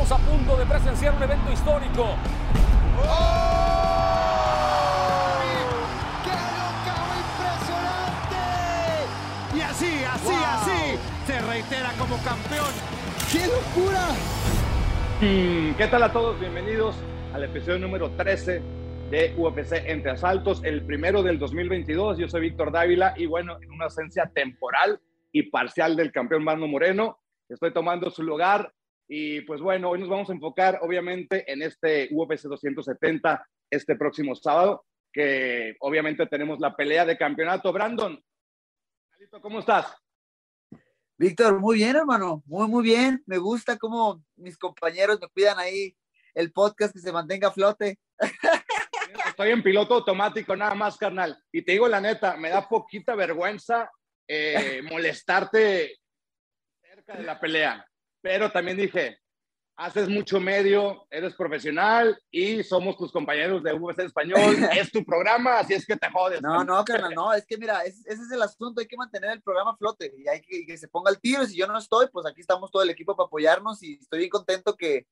Estamos 0.00 0.24
a 0.24 0.30
punto 0.30 0.56
de 0.56 0.64
presenciar 0.64 1.12
un 1.16 1.22
evento 1.24 1.50
histórico. 1.50 2.14
¡Qué 6.22 6.36
locao 6.54 7.10
impresionante! 7.18 8.46
Y 9.56 9.60
así, 9.60 10.04
así, 10.04 10.34
así, 10.46 10.98
se 11.26 11.40
reitera 11.40 11.90
como 11.98 12.16
campeón. 12.18 12.70
¡Qué 13.32 13.44
locura! 13.48 14.10
Mm, 15.20 15.74
¿Qué 15.76 15.88
tal 15.90 16.04
a 16.04 16.12
todos? 16.12 16.38
Bienvenidos 16.38 16.94
al 17.34 17.42
episodio 17.42 17.80
número 17.80 18.10
13 18.10 18.62
de 19.10 19.34
UFC 19.36 19.82
Entre 19.84 20.12
Asaltos, 20.12 20.62
el 20.62 20.82
primero 20.86 21.24
del 21.24 21.40
2022. 21.40 22.18
Yo 22.18 22.28
soy 22.28 22.42
Víctor 22.42 22.70
Dávila 22.70 23.14
y 23.16 23.26
bueno, 23.26 23.58
en 23.60 23.72
una 23.72 23.86
ausencia 23.86 24.30
temporal 24.32 25.00
y 25.32 25.50
parcial 25.50 25.96
del 25.96 26.12
campeón 26.12 26.44
Mano 26.44 26.68
Moreno, 26.68 27.18
estoy 27.48 27.72
tomando 27.72 28.10
su 28.10 28.22
lugar 28.22 28.72
y 29.08 29.40
pues 29.40 29.60
bueno, 29.60 29.88
hoy 29.88 30.00
nos 30.00 30.08
vamos 30.10 30.28
a 30.28 30.34
enfocar 30.34 30.78
obviamente 30.82 31.50
en 31.50 31.62
este 31.62 32.08
UFC 32.12 32.42
270 32.42 33.46
este 33.70 33.96
próximo 33.96 34.34
sábado, 34.34 34.84
que 35.10 35.76
obviamente 35.80 36.26
tenemos 36.26 36.60
la 36.60 36.76
pelea 36.76 37.06
de 37.06 37.16
campeonato. 37.16 37.72
Brandon, 37.72 38.22
¿cómo 39.40 39.60
estás? 39.60 39.96
Víctor, 41.16 41.58
muy 41.58 41.78
bien, 41.78 41.96
hermano, 41.96 42.42
muy, 42.46 42.68
muy 42.68 42.84
bien. 42.84 43.22
Me 43.26 43.38
gusta 43.38 43.78
cómo 43.78 44.22
mis 44.36 44.58
compañeros 44.58 45.18
me 45.20 45.28
cuidan 45.28 45.58
ahí 45.58 45.96
el 46.34 46.52
podcast 46.52 46.92
que 46.92 47.00
se 47.00 47.10
mantenga 47.10 47.48
a 47.48 47.52
flote. 47.52 47.98
Estoy 49.26 49.50
en 49.50 49.62
piloto 49.62 49.94
automático, 49.94 50.54
nada 50.54 50.74
más, 50.74 50.98
carnal. 50.98 51.42
Y 51.50 51.62
te 51.62 51.72
digo 51.72 51.88
la 51.88 52.00
neta, 52.00 52.36
me 52.36 52.50
da 52.50 52.68
poquita 52.68 53.14
vergüenza 53.14 53.90
eh, 54.28 54.82
molestarte 54.88 55.96
cerca 56.82 57.16
de 57.16 57.22
la 57.22 57.40
pelea. 57.40 57.88
Pero 58.28 58.52
también 58.52 58.76
dije, 58.76 59.18
haces 59.74 60.06
mucho 60.06 60.38
medio, 60.38 61.06
eres 61.08 61.34
profesional 61.34 62.20
y 62.30 62.62
somos 62.62 62.98
tus 62.98 63.10
compañeros 63.10 63.62
de 63.62 63.72
UFC 63.72 64.00
Español, 64.00 64.36
es 64.78 64.92
tu 64.92 65.02
programa, 65.02 65.60
así 65.60 65.72
es 65.72 65.86
que 65.86 65.96
te 65.96 66.10
jodes. 66.10 66.42
No, 66.42 66.62
no, 66.62 66.84
carnal, 66.84 67.14
no, 67.14 67.32
es 67.32 67.46
que 67.46 67.56
mira, 67.56 67.84
es, 67.84 68.04
ese 68.04 68.20
es 68.20 68.30
el 68.30 68.42
asunto, 68.42 68.82
hay 68.82 68.86
que 68.86 68.98
mantener 68.98 69.30
el 69.30 69.40
programa 69.40 69.70
a 69.70 69.76
flote 69.78 70.12
y 70.14 70.28
hay 70.28 70.42
que, 70.42 70.66
que 70.66 70.76
se 70.76 70.88
ponga 70.88 71.10
el 71.10 71.18
tiro. 71.18 71.46
Si 71.46 71.56
yo 71.56 71.66
no 71.66 71.78
estoy, 71.78 72.08
pues 72.12 72.26
aquí 72.26 72.42
estamos 72.42 72.70
todo 72.70 72.82
el 72.82 72.90
equipo 72.90 73.16
para 73.16 73.28
apoyarnos 73.28 73.82
y 73.82 73.94
estoy 73.94 74.18
bien 74.18 74.30
contento 74.30 74.76
que, 74.76 75.06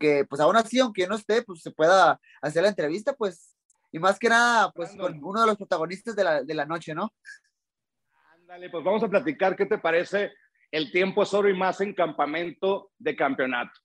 que 0.00 0.24
pues 0.24 0.40
aún 0.40 0.56
así, 0.56 0.80
aunque 0.80 1.02
yo 1.02 1.08
no 1.08 1.16
esté, 1.16 1.42
pues 1.42 1.60
se 1.60 1.70
pueda 1.70 2.18
hacer 2.40 2.62
la 2.62 2.70
entrevista, 2.70 3.12
pues, 3.12 3.54
y 3.92 3.98
más 3.98 4.18
que 4.18 4.30
nada, 4.30 4.72
pues 4.72 4.96
con 4.96 5.22
uno 5.22 5.42
de 5.42 5.48
los 5.48 5.58
protagonistas 5.58 6.16
de 6.16 6.24
la, 6.24 6.42
de 6.42 6.54
la 6.54 6.64
noche, 6.64 6.94
¿no? 6.94 7.12
Ándale, 8.32 8.70
pues 8.70 8.82
vamos 8.82 9.02
a 9.02 9.08
platicar 9.08 9.54
qué 9.54 9.66
te 9.66 9.76
parece 9.76 10.32
el 10.74 10.90
tiempo 10.90 11.22
es 11.22 11.32
oro 11.32 11.48
y 11.48 11.54
más 11.54 11.80
en 11.80 11.94
campamento 11.94 12.90
de 12.98 13.14
campeonato. 13.14 13.78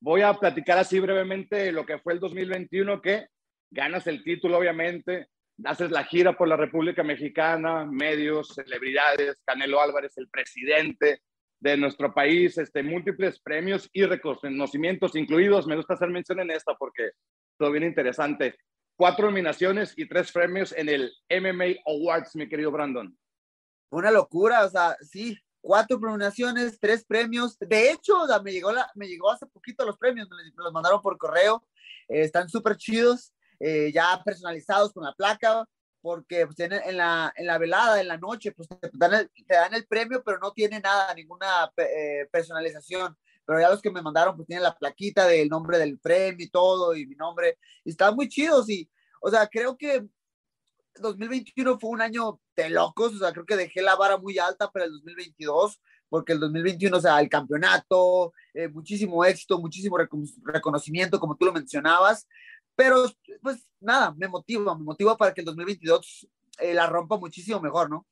Voy 0.00 0.22
a 0.22 0.32
platicar 0.32 0.78
así 0.78 0.98
brevemente 0.98 1.70
lo 1.70 1.84
que 1.84 1.98
fue 1.98 2.14
el 2.14 2.18
2021, 2.18 3.02
que 3.02 3.26
ganas 3.70 4.06
el 4.06 4.24
título, 4.24 4.56
obviamente, 4.56 5.28
haces 5.64 5.90
la 5.90 6.02
gira 6.04 6.38
por 6.38 6.48
la 6.48 6.56
República 6.56 7.02
Mexicana, 7.02 7.84
medios, 7.84 8.54
celebridades, 8.54 9.42
Canelo 9.44 9.82
Álvarez, 9.82 10.16
el 10.16 10.30
presidente 10.30 11.20
de 11.60 11.76
nuestro 11.76 12.14
país, 12.14 12.56
este, 12.56 12.82
múltiples 12.82 13.38
premios 13.40 13.90
y 13.92 14.06
reconocimientos 14.06 15.16
incluidos. 15.16 15.66
Me 15.66 15.76
gusta 15.76 15.92
hacer 15.92 16.08
mención 16.08 16.40
en 16.40 16.52
esta 16.52 16.74
porque 16.74 17.10
todo 17.58 17.70
bien 17.70 17.84
interesante. 17.84 18.56
Cuatro 18.96 19.26
nominaciones 19.26 19.92
y 19.94 20.08
tres 20.08 20.32
premios 20.32 20.72
en 20.72 20.88
el 20.88 21.12
MMA 21.28 21.82
Awards, 21.84 22.34
mi 22.34 22.48
querido 22.48 22.70
Brandon. 22.70 23.14
Una 23.90 24.10
locura, 24.10 24.64
o 24.64 24.70
sea, 24.70 24.96
sí, 25.02 25.38
cuatro 25.60 25.98
nominaciones, 25.98 26.78
tres 26.80 27.04
premios. 27.04 27.58
De 27.58 27.90
hecho, 27.90 28.14
me, 28.42 28.52
llegó 28.52 28.72
la, 28.72 28.90
me 28.94 29.06
llegó 29.06 29.30
hace 29.30 29.46
poquito 29.46 29.84
los 29.84 29.98
premios, 29.98 30.28
me 30.28 30.62
los 30.62 30.72
mandaron 30.72 31.00
por 31.00 31.18
correo. 31.18 31.64
Eh, 32.08 32.22
están 32.22 32.48
súper 32.48 32.76
chidos, 32.76 33.32
eh, 33.58 33.90
ya 33.92 34.20
personalizados 34.24 34.92
con 34.92 35.04
la 35.04 35.14
placa, 35.14 35.66
porque 36.00 36.46
pues, 36.46 36.58
en, 36.60 36.96
la, 36.96 37.32
en 37.36 37.46
la 37.46 37.58
velada, 37.58 38.00
en 38.00 38.08
la 38.08 38.16
noche, 38.16 38.52
pues 38.52 38.68
te 38.68 38.90
dan, 38.94 39.14
el, 39.14 39.30
te 39.46 39.54
dan 39.54 39.74
el 39.74 39.86
premio, 39.86 40.22
pero 40.24 40.38
no 40.38 40.52
tiene 40.52 40.80
nada, 40.80 41.12
ninguna 41.14 41.70
eh, 41.76 42.26
personalización. 42.32 43.16
Pero 43.44 43.60
ya 43.60 43.70
los 43.70 43.82
que 43.82 43.90
me 43.90 44.02
mandaron, 44.02 44.36
pues 44.36 44.46
tienen 44.46 44.62
la 44.62 44.76
plaquita 44.76 45.26
del 45.26 45.48
nombre 45.48 45.78
del 45.78 45.98
premio 45.98 46.46
y 46.46 46.50
todo, 46.50 46.94
y 46.94 47.06
mi 47.06 47.16
nombre. 47.16 47.58
Y 47.84 47.90
están 47.90 48.14
muy 48.14 48.28
chidos. 48.28 48.68
Y, 48.70 48.88
o 49.20 49.28
sea, 49.28 49.48
creo 49.48 49.76
que 49.76 50.06
2021 50.96 51.78
fue 51.78 51.90
un 51.90 52.02
año 52.02 52.40
de 52.56 52.70
locos, 52.70 53.14
o 53.14 53.18
sea, 53.18 53.32
creo 53.32 53.46
que 53.46 53.56
dejé 53.56 53.82
la 53.82 53.96
vara 53.96 54.16
muy 54.16 54.38
alta 54.38 54.70
para 54.70 54.86
el 54.86 54.92
2022, 54.92 55.80
porque 56.08 56.32
el 56.32 56.40
2021, 56.40 56.96
o 56.96 57.00
sea, 57.00 57.20
el 57.20 57.28
campeonato, 57.28 58.32
eh, 58.52 58.68
muchísimo 58.68 59.24
éxito, 59.24 59.58
muchísimo 59.58 59.96
reconocimiento, 60.44 61.20
como 61.20 61.36
tú 61.36 61.46
lo 61.46 61.52
mencionabas, 61.52 62.26
pero 62.74 63.04
pues 63.42 63.68
nada, 63.80 64.14
me 64.16 64.28
motiva, 64.28 64.76
me 64.76 64.84
motiva 64.84 65.16
para 65.16 65.32
que 65.32 65.42
el 65.42 65.44
2022 65.44 66.28
eh, 66.60 66.74
la 66.74 66.86
rompa 66.86 67.16
muchísimo 67.16 67.60
mejor, 67.60 67.90
¿no? 67.90 68.06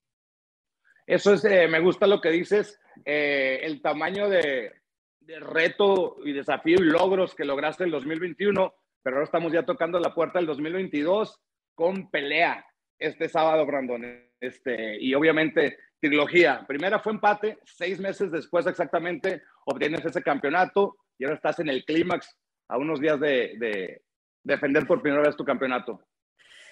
Eso 1.06 1.32
es, 1.32 1.44
eh, 1.44 1.68
me 1.68 1.80
gusta 1.80 2.06
lo 2.06 2.20
que 2.20 2.30
dices, 2.30 2.78
eh, 3.04 3.60
el 3.62 3.80
tamaño 3.80 4.28
de, 4.28 4.72
de 5.20 5.40
reto 5.40 6.16
y 6.24 6.32
desafío 6.32 6.76
y 6.80 6.84
logros 6.84 7.34
que 7.34 7.46
lograste 7.46 7.84
en 7.84 7.88
el 7.88 7.92
2021, 7.92 8.74
pero 9.02 9.16
ahora 9.16 9.24
estamos 9.24 9.52
ya 9.52 9.64
tocando 9.64 9.98
la 9.98 10.14
puerta 10.14 10.38
del 10.38 10.46
2022 10.46 11.40
con 11.78 12.10
pelea 12.10 12.66
este 12.98 13.28
sábado, 13.28 13.64
Brandon. 13.64 14.02
Este, 14.40 15.00
y 15.00 15.14
obviamente, 15.14 15.78
trilogía. 16.00 16.64
Primera 16.66 16.98
fue 16.98 17.12
empate, 17.12 17.60
seis 17.64 18.00
meses 18.00 18.32
después 18.32 18.66
exactamente 18.66 19.44
obtienes 19.64 20.04
ese 20.04 20.20
campeonato 20.20 20.96
y 21.16 21.24
ahora 21.24 21.36
estás 21.36 21.60
en 21.60 21.68
el 21.68 21.84
clímax 21.84 22.36
a 22.66 22.78
unos 22.78 23.00
días 23.00 23.20
de, 23.20 23.54
de, 23.60 24.02
defender 24.42 24.88
por 24.88 25.00
primera 25.00 25.22
vez 25.22 25.36
tu 25.36 25.44
campeonato. 25.44 26.02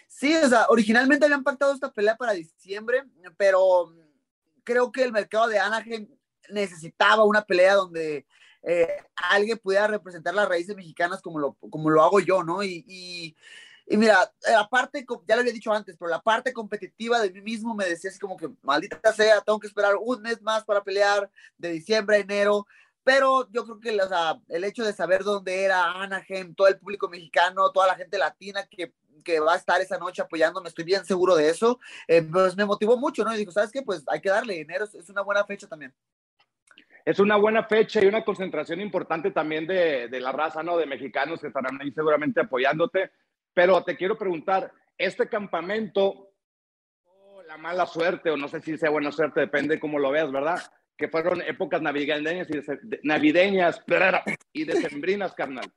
Sí, 0.08 0.34
o 0.34 0.48
sea, 0.48 0.66
originalmente 0.70 1.24
habían 1.24 1.44
pactado 1.44 1.72
esta 1.72 1.92
pelea 1.92 2.16
para 2.16 2.32
diciembre, 2.32 3.04
pero 3.36 3.94
creo 4.64 4.90
que 4.90 5.04
el 5.04 5.12
mercado 5.12 5.46
de 5.46 5.60
Anaheim 5.60 6.08
necesitaba 6.50 7.22
una 7.22 7.42
pelea 7.42 7.74
donde 7.74 8.26
eh, 8.64 8.88
alguien 9.14 9.58
pudiera 9.58 9.86
representar 9.86 10.34
las 10.34 10.48
raíces 10.48 10.74
mexicanas 10.74 11.22
como 11.22 11.38
lo, 11.38 11.52
como 11.54 11.90
lo 11.90 12.02
hago 12.02 12.18
yo, 12.18 12.42
¿no? 12.42 12.64
Y, 12.64 13.36
y 13.88 13.96
mira, 13.96 14.18
la 14.48 14.68
parte, 14.68 15.06
ya 15.28 15.36
lo 15.36 15.42
había 15.42 15.52
dicho 15.52 15.72
antes, 15.72 15.96
pero 15.96 16.10
la 16.10 16.20
parte 16.20 16.52
competitiva 16.52 17.20
de 17.20 17.30
mí 17.30 17.40
mismo 17.40 17.72
me 17.72 17.84
decía 17.84 18.10
así 18.10 18.18
como 18.18 18.36
que, 18.36 18.48
maldita 18.62 19.12
sea, 19.12 19.40
tengo 19.40 19.60
que 19.60 19.68
esperar 19.68 19.94
un 20.00 20.20
mes 20.22 20.42
más 20.42 20.64
para 20.64 20.82
pelear 20.82 21.30
de 21.56 21.70
diciembre 21.70 22.16
a 22.16 22.20
enero. 22.20 22.66
Pero 23.04 23.48
yo 23.52 23.62
creo 23.62 23.78
que 23.78 24.02
o 24.02 24.08
sea, 24.08 24.40
el 24.48 24.64
hecho 24.64 24.84
de 24.84 24.92
saber 24.92 25.22
dónde 25.22 25.62
era 25.62 25.92
Anaheim, 26.02 26.56
todo 26.56 26.66
el 26.66 26.78
público 26.78 27.08
mexicano, 27.08 27.70
toda 27.70 27.86
la 27.86 27.94
gente 27.94 28.18
latina 28.18 28.66
que, 28.66 28.92
que 29.24 29.38
va 29.38 29.54
a 29.54 29.56
estar 29.56 29.80
esa 29.80 29.98
noche 29.98 30.20
apoyándome, 30.20 30.68
estoy 30.68 30.84
bien 30.84 31.04
seguro 31.04 31.36
de 31.36 31.48
eso, 31.48 31.78
eh, 32.08 32.22
pues 32.22 32.56
me 32.56 32.64
motivó 32.64 32.96
mucho, 32.96 33.22
¿no? 33.24 33.32
Y 33.32 33.38
digo, 33.38 33.52
¿sabes 33.52 33.70
qué? 33.70 33.82
Pues 33.82 34.02
hay 34.08 34.20
que 34.20 34.30
darle, 34.30 34.60
enero 34.60 34.86
es 34.92 35.08
una 35.08 35.22
buena 35.22 35.44
fecha 35.44 35.68
también. 35.68 35.94
Es 37.04 37.20
una 37.20 37.36
buena 37.36 37.62
fecha 37.62 38.02
y 38.02 38.06
una 38.06 38.24
concentración 38.24 38.80
importante 38.80 39.30
también 39.30 39.64
de, 39.68 40.08
de 40.08 40.18
la 40.18 40.32
raza, 40.32 40.64
¿no? 40.64 40.76
De 40.76 40.86
mexicanos 40.86 41.40
que 41.40 41.46
estarán 41.46 41.80
ahí 41.80 41.92
seguramente 41.92 42.40
apoyándote. 42.40 43.12
Pero 43.56 43.82
te 43.82 43.96
quiero 43.96 44.18
preguntar, 44.18 44.70
este 44.98 45.30
campamento, 45.30 46.30
oh, 47.04 47.42
la 47.44 47.56
mala 47.56 47.86
suerte, 47.86 48.30
o 48.30 48.36
no 48.36 48.48
sé 48.48 48.60
si 48.60 48.76
sea 48.76 48.90
buena 48.90 49.10
suerte, 49.10 49.40
depende 49.40 49.80
cómo 49.80 49.98
lo 49.98 50.10
veas, 50.10 50.30
¿verdad? 50.30 50.60
Que 50.94 51.08
fueron 51.08 51.40
épocas 51.40 51.80
navideñas 51.80 52.50
y, 52.50 52.52
de, 52.52 53.00
navideñas 53.02 53.82
y 54.52 54.64
decembrinas, 54.64 55.32
carnal. 55.32 55.72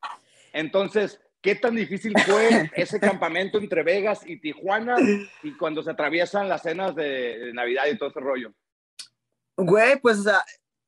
Entonces, 0.52 1.22
¿qué 1.42 1.56
tan 1.56 1.74
difícil 1.78 2.14
fue 2.26 2.70
ese 2.76 3.00
campamento 3.00 3.58
entre 3.60 3.84
Vegas 3.84 4.28
y 4.28 4.42
Tijuana 4.42 4.98
y 5.42 5.56
cuando 5.56 5.82
se 5.82 5.92
atraviesan 5.92 6.50
las 6.50 6.64
cenas 6.64 6.94
de, 6.96 7.52
Navidad 7.54 7.86
y 7.90 7.98
todo 7.98 8.10
ese 8.10 8.20
rollo? 8.20 8.54
Güey, 9.56 10.02
pues, 10.02 10.20
o 10.20 10.24
sea, 10.24 10.44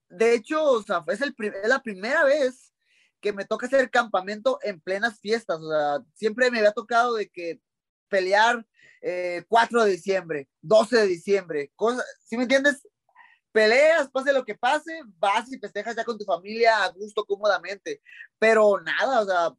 de 0.09 0.33
hecho, 0.33 0.61
o 0.61 0.83
sea, 0.83 1.05
es, 1.07 1.21
el, 1.21 1.33
es 1.39 1.69
la 1.69 1.79
primera 1.81 2.25
vez 2.25 2.70
que 3.21 3.33
me 3.33 3.45
toca 3.45 3.67
hacer 3.67 3.89
campamento 3.89 4.59
en 4.63 4.81
plenas 4.81 5.19
fiestas. 5.19 5.59
O 5.61 5.69
sea, 5.69 5.99
siempre 6.13 6.51
me 6.51 6.59
había 6.59 6.73
tocado 6.73 7.15
de 7.15 7.29
que 7.29 7.61
pelear 8.09 8.65
eh, 9.01 9.45
4 9.47 9.85
de 9.85 9.91
diciembre, 9.91 10.49
12 10.61 10.97
de 10.97 11.07
diciembre, 11.07 11.71
cosas, 11.75 12.05
¿sí 12.25 12.37
me 12.37 12.43
entiendes? 12.43 12.85
peleas, 13.51 14.09
pase 14.09 14.33
lo 14.33 14.45
que 14.45 14.55
pase, 14.55 15.01
vas 15.17 15.51
y 15.51 15.59
festejas 15.59 15.95
ya 15.95 16.05
con 16.05 16.17
tu 16.17 16.25
familia 16.25 16.83
a 16.83 16.89
gusto, 16.89 17.25
cómodamente. 17.25 18.01
Pero 18.39 18.79
nada, 18.81 19.21
o 19.21 19.25
sea, 19.25 19.49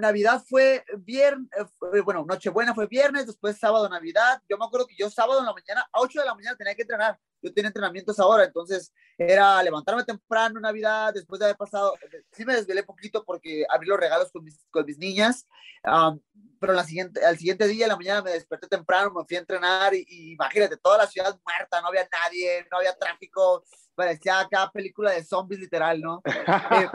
Navidad 0.00 0.42
fue 0.46 0.84
viernes, 0.98 1.48
eh, 1.56 2.00
bueno, 2.00 2.24
Nochebuena 2.26 2.74
fue 2.74 2.86
viernes, 2.86 3.26
después 3.26 3.58
sábado, 3.58 3.88
Navidad. 3.88 4.42
Yo 4.48 4.58
me 4.58 4.64
acuerdo 4.64 4.86
que 4.86 4.96
yo 4.98 5.10
sábado 5.10 5.40
en 5.40 5.46
la 5.46 5.52
mañana, 5.52 5.86
a 5.92 6.00
8 6.00 6.20
de 6.20 6.26
la 6.26 6.34
mañana 6.34 6.56
tenía 6.56 6.74
que 6.74 6.82
entrenar. 6.82 7.18
Yo 7.42 7.52
tenía 7.54 7.68
entrenamientos 7.68 8.18
ahora, 8.18 8.44
entonces 8.44 8.92
era 9.16 9.62
levantarme 9.62 10.04
temprano 10.04 10.60
Navidad, 10.60 11.12
después 11.14 11.38
de 11.38 11.46
haber 11.46 11.56
pasado, 11.56 11.94
sí 12.32 12.44
me 12.44 12.54
desvelé 12.54 12.82
poquito 12.82 13.24
porque 13.24 13.64
abrí 13.70 13.86
los 13.86 13.98
regalos 13.98 14.30
con 14.30 14.44
mis, 14.44 14.66
con 14.70 14.84
mis 14.84 14.98
niñas, 14.98 15.46
pero 16.60 16.72
la 16.74 16.84
siguiente, 16.84 17.24
al 17.24 17.38
siguiente 17.38 17.66
día, 17.66 17.86
en 17.86 17.90
la 17.90 17.96
mañana, 17.96 18.22
me 18.22 18.32
desperté 18.32 18.66
temprano, 18.66 19.10
me 19.10 19.24
fui 19.24 19.36
a 19.36 19.40
entrenar 19.40 19.94
y, 19.94 20.04
y 20.06 20.32
imagínate, 20.32 20.76
toda 20.76 20.98
la 20.98 21.06
ciudad 21.06 21.38
muerta, 21.46 21.80
no 21.80 21.88
había 21.88 22.06
nadie, 22.12 22.66
no 22.70 22.78
había 22.78 22.94
tráfico, 22.94 23.64
parecía 23.94 24.46
cada 24.50 24.70
película 24.70 25.10
de 25.10 25.24
zombies 25.24 25.60
literal, 25.60 26.00
¿no? 26.00 26.22
Eh, 26.72 26.88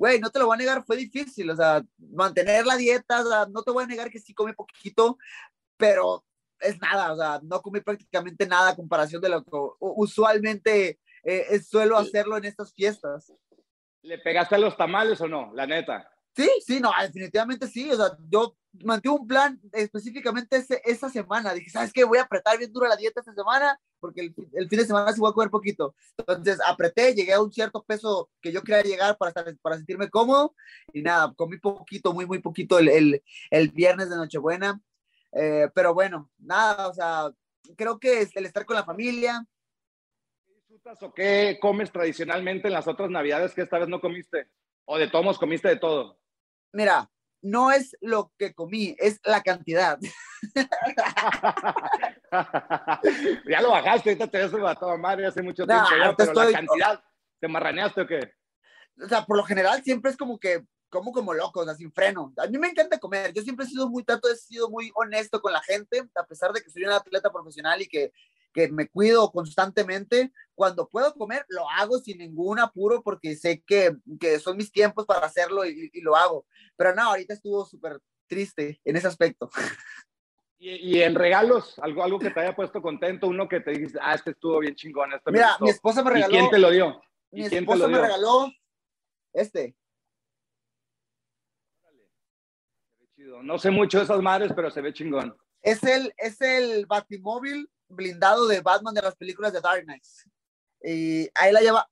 güey, 0.00 0.18
no 0.18 0.30
te 0.30 0.38
lo 0.38 0.46
voy 0.46 0.54
a 0.54 0.56
negar, 0.56 0.82
fue 0.82 0.96
difícil, 0.96 1.50
o 1.50 1.54
sea, 1.54 1.84
mantener 1.98 2.64
la 2.64 2.78
dieta, 2.78 3.20
o 3.20 3.28
sea, 3.28 3.46
no 3.50 3.62
te 3.62 3.70
voy 3.70 3.84
a 3.84 3.86
negar 3.86 4.08
que 4.08 4.18
sí 4.18 4.32
comí 4.32 4.54
poquito, 4.54 5.18
pero 5.76 6.24
es 6.58 6.80
nada, 6.80 7.12
o 7.12 7.16
sea, 7.16 7.38
no 7.42 7.60
comí 7.60 7.82
prácticamente 7.82 8.46
nada 8.46 8.70
a 8.70 8.76
comparación 8.76 9.20
de 9.20 9.28
lo 9.28 9.44
que 9.44 9.50
usualmente 9.78 10.98
eh, 11.22 11.60
suelo 11.60 11.98
hacerlo 11.98 12.38
en 12.38 12.46
estas 12.46 12.72
fiestas. 12.72 13.30
¿Le 14.00 14.16
pegaste 14.16 14.54
a 14.54 14.58
los 14.58 14.74
tamales 14.74 15.20
o 15.20 15.28
no? 15.28 15.52
La 15.52 15.66
neta. 15.66 16.10
Sí, 16.34 16.48
sí, 16.66 16.80
no, 16.80 16.92
definitivamente 17.02 17.66
sí. 17.66 17.90
O 17.90 17.96
sea, 17.96 18.16
yo 18.30 18.56
mantuve 18.82 19.20
un 19.20 19.26
plan 19.26 19.60
específicamente 19.70 20.56
ese, 20.56 20.80
esa 20.82 21.10
semana. 21.10 21.52
Dije, 21.52 21.68
¿sabes 21.68 21.92
qué? 21.92 22.04
Voy 22.04 22.16
a 22.16 22.22
apretar 22.22 22.56
bien 22.56 22.72
duro 22.72 22.88
la 22.88 22.96
dieta 22.96 23.20
esta 23.20 23.34
semana 23.34 23.78
porque 24.00 24.22
el, 24.22 24.34
el, 24.52 24.68
fin 24.68 24.78
de 24.78 24.86
semana 24.86 25.12
sí 25.12 25.20
voy 25.20 25.30
a 25.30 25.34
comer 25.34 25.50
poquito. 25.50 25.94
Entonces 26.16 26.58
apreté, 26.66 27.14
llegué 27.14 27.32
a 27.32 27.40
un 27.40 27.52
cierto 27.52 27.82
peso 27.82 28.30
que 28.40 28.52
yo 28.52 28.62
quería 28.62 28.82
llegar 28.82 29.16
para, 29.18 29.30
estar, 29.30 29.56
para 29.62 29.76
sentirme 29.76 30.08
cómodo 30.08 30.54
y 30.92 31.02
nada, 31.02 31.32
comí 31.34 31.58
poquito, 31.58 32.12
muy, 32.12 32.26
muy 32.26 32.40
poquito 32.40 32.78
el, 32.78 32.88
el, 32.88 33.22
el 33.50 33.68
viernes 33.70 34.10
de 34.10 34.16
Nochebuena. 34.16 34.80
Eh, 35.32 35.68
pero 35.74 35.94
bueno, 35.94 36.30
nada, 36.38 36.88
o 36.88 36.94
sea, 36.94 37.30
creo 37.76 37.98
que 37.98 38.22
es 38.22 38.34
el 38.36 38.46
estar 38.46 38.64
con 38.64 38.76
la 38.76 38.84
familia. 38.84 39.46
¿Qué 40.46 40.54
disfrutas 40.54 41.02
o 41.02 41.12
qué 41.12 41.58
comes 41.60 41.92
tradicionalmente 41.92 42.68
en 42.68 42.74
las 42.74 42.88
otras 42.88 43.10
navidades 43.10 43.54
que 43.54 43.62
esta 43.62 43.78
vez 43.78 43.88
no 43.88 44.00
comiste? 44.00 44.48
¿O 44.84 44.98
de 44.98 45.08
tomos 45.08 45.38
comiste 45.38 45.68
de 45.68 45.76
todo? 45.76 46.18
Mira, 46.72 47.10
no 47.42 47.70
es 47.70 47.96
lo 48.00 48.32
que 48.38 48.54
comí, 48.54 48.96
es 48.98 49.20
la 49.24 49.42
cantidad. 49.42 49.98
ya 53.48 53.60
lo 53.60 53.70
bajaste, 53.70 54.10
ahorita 54.10 54.28
te 54.28 54.38
ves 54.38 54.54
a 54.54 54.74
toda 54.74 54.96
madre 54.96 55.26
hace 55.26 55.42
mucho 55.42 55.66
tiempo, 55.66 55.84
ya, 55.90 56.14
pero 56.16 56.30
estoy... 56.30 56.52
la 56.52 56.58
cantidad, 56.58 57.04
¿te 57.40 57.48
marraneaste 57.48 58.00
o 58.00 58.06
qué? 58.06 58.32
O 59.02 59.08
sea, 59.08 59.24
por 59.24 59.36
lo 59.36 59.44
general 59.44 59.82
siempre 59.82 60.10
es 60.10 60.16
como 60.16 60.38
que 60.38 60.64
como 60.90 61.12
como 61.12 61.32
loco, 61.32 61.60
o 61.60 61.64
sea, 61.64 61.74
sin 61.74 61.92
freno. 61.92 62.34
A 62.36 62.46
mí 62.48 62.58
me 62.58 62.68
encanta 62.68 62.98
comer. 62.98 63.32
Yo 63.32 63.42
siempre 63.42 63.64
he 63.64 63.68
sido 63.68 63.88
muy, 63.88 64.04
trato, 64.04 64.28
he 64.28 64.36
sido 64.36 64.68
muy 64.68 64.90
honesto 64.94 65.40
con 65.40 65.52
la 65.52 65.62
gente, 65.62 66.02
a 66.16 66.26
pesar 66.26 66.52
de 66.52 66.60
que 66.60 66.70
soy 66.70 66.84
un 66.84 66.90
atleta 66.90 67.32
profesional 67.32 67.80
y 67.80 67.86
que, 67.86 68.12
que 68.52 68.68
me 68.68 68.88
cuido 68.88 69.30
constantemente. 69.30 70.32
Cuando 70.54 70.88
puedo 70.88 71.14
comer, 71.14 71.46
lo 71.48 71.70
hago 71.70 71.98
sin 72.00 72.18
ningún 72.18 72.58
apuro 72.58 73.02
porque 73.02 73.36
sé 73.36 73.62
que, 73.64 73.96
que 74.18 74.40
son 74.40 74.56
mis 74.56 74.72
tiempos 74.72 75.06
para 75.06 75.26
hacerlo 75.26 75.64
y, 75.64 75.90
y 75.92 76.00
lo 76.00 76.16
hago. 76.16 76.44
Pero 76.76 76.94
no, 76.94 77.02
ahorita 77.02 77.34
estuvo 77.34 77.64
súper 77.64 78.00
triste 78.26 78.80
en 78.84 78.96
ese 78.96 79.06
aspecto. 79.06 79.48
Y, 80.62 80.98
y, 80.98 81.02
en 81.02 81.14
regalos, 81.14 81.78
algo, 81.78 82.04
algo 82.04 82.18
que 82.18 82.28
te 82.28 82.40
haya 82.40 82.54
puesto 82.54 82.82
contento, 82.82 83.26
uno 83.26 83.48
que 83.48 83.60
te 83.60 83.70
dijiste, 83.70 83.98
ah, 84.02 84.14
este 84.14 84.32
estuvo 84.32 84.58
bien 84.58 84.74
chingón. 84.74 85.10
Este 85.14 85.32
Mira, 85.32 85.56
mi 85.58 85.70
esposa 85.70 86.04
me 86.04 86.10
regaló. 86.10 86.34
¿Y 86.34 86.38
quién 86.38 86.50
te 86.50 86.58
lo 86.58 86.70
dio? 86.70 87.00
Mi 87.30 87.46
esposa 87.46 87.88
me 87.88 87.98
regaló 87.98 88.52
este. 89.32 89.74
No 93.16 93.58
sé 93.58 93.70
mucho 93.70 93.98
de 93.98 94.04
esas 94.04 94.20
madres, 94.20 94.52
pero 94.54 94.70
se 94.70 94.82
ve 94.82 94.92
chingón. 94.92 95.34
Es 95.62 95.82
el, 95.82 96.12
es 96.18 96.42
el 96.42 96.84
batimóvil 96.84 97.70
blindado 97.88 98.46
de 98.46 98.60
Batman 98.60 98.94
de 98.94 99.02
las 99.02 99.16
películas 99.16 99.54
de 99.54 99.62
Dark 99.62 99.84
Knight. 99.84 100.04
Y 100.82 101.28
ahí 101.34 101.52
la 101.52 101.60
lleva. 101.60 101.88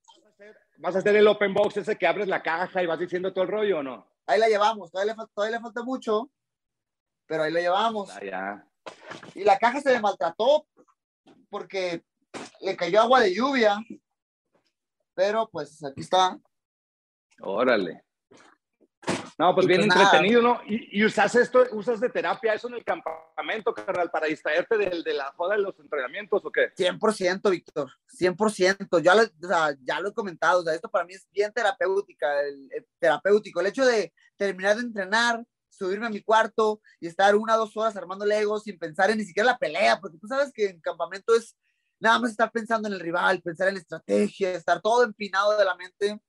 ¿Vas 0.76 0.94
a 0.94 0.98
hacer 0.98 1.16
el 1.16 1.26
open 1.26 1.54
box 1.54 1.78
ese 1.78 1.96
que 1.96 2.06
abres 2.06 2.28
la 2.28 2.42
caja 2.42 2.82
y 2.82 2.86
vas 2.86 2.98
diciendo 2.98 3.32
todo 3.32 3.44
el 3.44 3.50
rollo 3.50 3.78
o 3.78 3.82
no? 3.82 4.12
Ahí 4.26 4.38
la 4.38 4.48
llevamos, 4.48 4.90
todavía 4.90 5.14
le, 5.14 5.26
todavía 5.34 5.56
le 5.56 5.62
falta 5.62 5.82
mucho, 5.82 6.30
pero 7.28 7.44
ahí 7.44 7.52
lo 7.52 7.60
llevamos. 7.60 8.10
Ah, 8.10 8.24
ya. 8.24 8.66
Y 9.34 9.44
la 9.44 9.58
caja 9.58 9.80
se 9.80 9.92
le 9.92 10.00
maltrató 10.00 10.66
porque 11.50 12.02
le 12.60 12.76
cayó 12.76 13.02
agua 13.02 13.20
de 13.20 13.34
lluvia, 13.34 13.78
pero 15.14 15.48
pues 15.48 15.84
aquí 15.84 16.00
está. 16.00 16.38
Órale. 17.40 18.02
No, 19.38 19.54
pues 19.54 19.68
bien 19.68 19.86
pues 19.86 20.00
entretenido, 20.00 20.42
¿no? 20.42 20.60
¿Y, 20.66 20.98
y, 20.98 21.04
usas 21.04 21.32
esto, 21.36 21.64
usas 21.70 22.00
de 22.00 22.08
terapia 22.08 22.54
eso 22.54 22.66
en 22.66 22.74
el 22.74 22.84
campamento, 22.84 23.72
carnal, 23.72 24.10
para 24.10 24.26
distraerte 24.26 24.76
de, 24.76 25.02
de, 25.04 25.14
la 25.14 25.32
joda 25.36 25.54
de 25.54 25.62
los 25.62 25.78
entrenamientos 25.78 26.44
o 26.44 26.50
qué? 26.50 26.74
100%, 26.74 27.48
Víctor, 27.48 27.88
100%. 28.18 29.00
Ya 29.00 29.14
lo, 29.14 29.22
o 29.22 29.48
sea, 29.48 29.76
ya 29.80 30.00
lo 30.00 30.08
he 30.08 30.12
comentado, 30.12 30.60
o 30.60 30.64
sea, 30.64 30.74
esto 30.74 30.90
para 30.90 31.04
mí 31.04 31.14
es 31.14 31.28
bien 31.30 31.52
terapéutica, 31.52 32.40
el, 32.40 32.68
el, 32.72 32.86
terapéutico. 32.98 33.60
El 33.60 33.68
hecho 33.68 33.86
de 33.86 34.12
terminar 34.36 34.74
de 34.74 34.82
entrenar, 34.82 35.44
subirme 35.70 36.06
a 36.06 36.10
mi 36.10 36.22
cuarto 36.22 36.80
y 37.00 37.06
estar 37.06 37.36
una 37.36 37.56
o 37.56 37.58
dos 37.58 37.76
horas 37.76 37.96
armando 37.96 38.24
legos 38.24 38.64
sin 38.64 38.78
pensar 38.78 39.10
en 39.10 39.18
ni 39.18 39.24
siquiera 39.24 39.52
la 39.52 39.58
pelea, 39.58 40.00
porque 40.00 40.18
tú 40.18 40.26
sabes 40.26 40.52
que 40.52 40.66
en 40.70 40.80
campamento 40.80 41.34
es 41.34 41.56
nada 42.00 42.18
más 42.18 42.30
estar 42.30 42.50
pensando 42.50 42.88
en 42.88 42.94
el 42.94 43.00
rival, 43.00 43.42
pensar 43.42 43.68
en 43.68 43.74
la 43.74 43.80
estrategia, 43.80 44.52
estar 44.52 44.80
todo 44.80 45.04
empinado 45.04 45.56
de 45.56 45.64
la 45.64 45.76
mente 45.76 46.20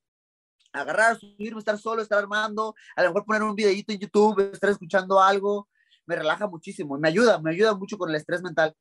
agarrar, 0.71 1.19
subirme, 1.19 1.59
estar 1.59 1.77
solo, 1.77 2.01
estar 2.01 2.19
armando, 2.19 2.75
a 2.95 3.03
lo 3.03 3.09
mejor 3.09 3.25
poner 3.25 3.43
un 3.43 3.55
videito 3.55 3.91
en 3.91 3.99
YouTube, 3.99 4.51
estar 4.53 4.69
escuchando 4.69 5.19
algo, 5.19 5.67
me 6.05 6.15
relaja 6.15 6.47
muchísimo 6.47 6.97
me 6.97 7.07
ayuda, 7.07 7.39
me 7.39 7.51
ayuda 7.51 7.75
mucho 7.75 7.97
con 7.97 8.09
el 8.09 8.15
estrés 8.15 8.41
mental. 8.41 8.75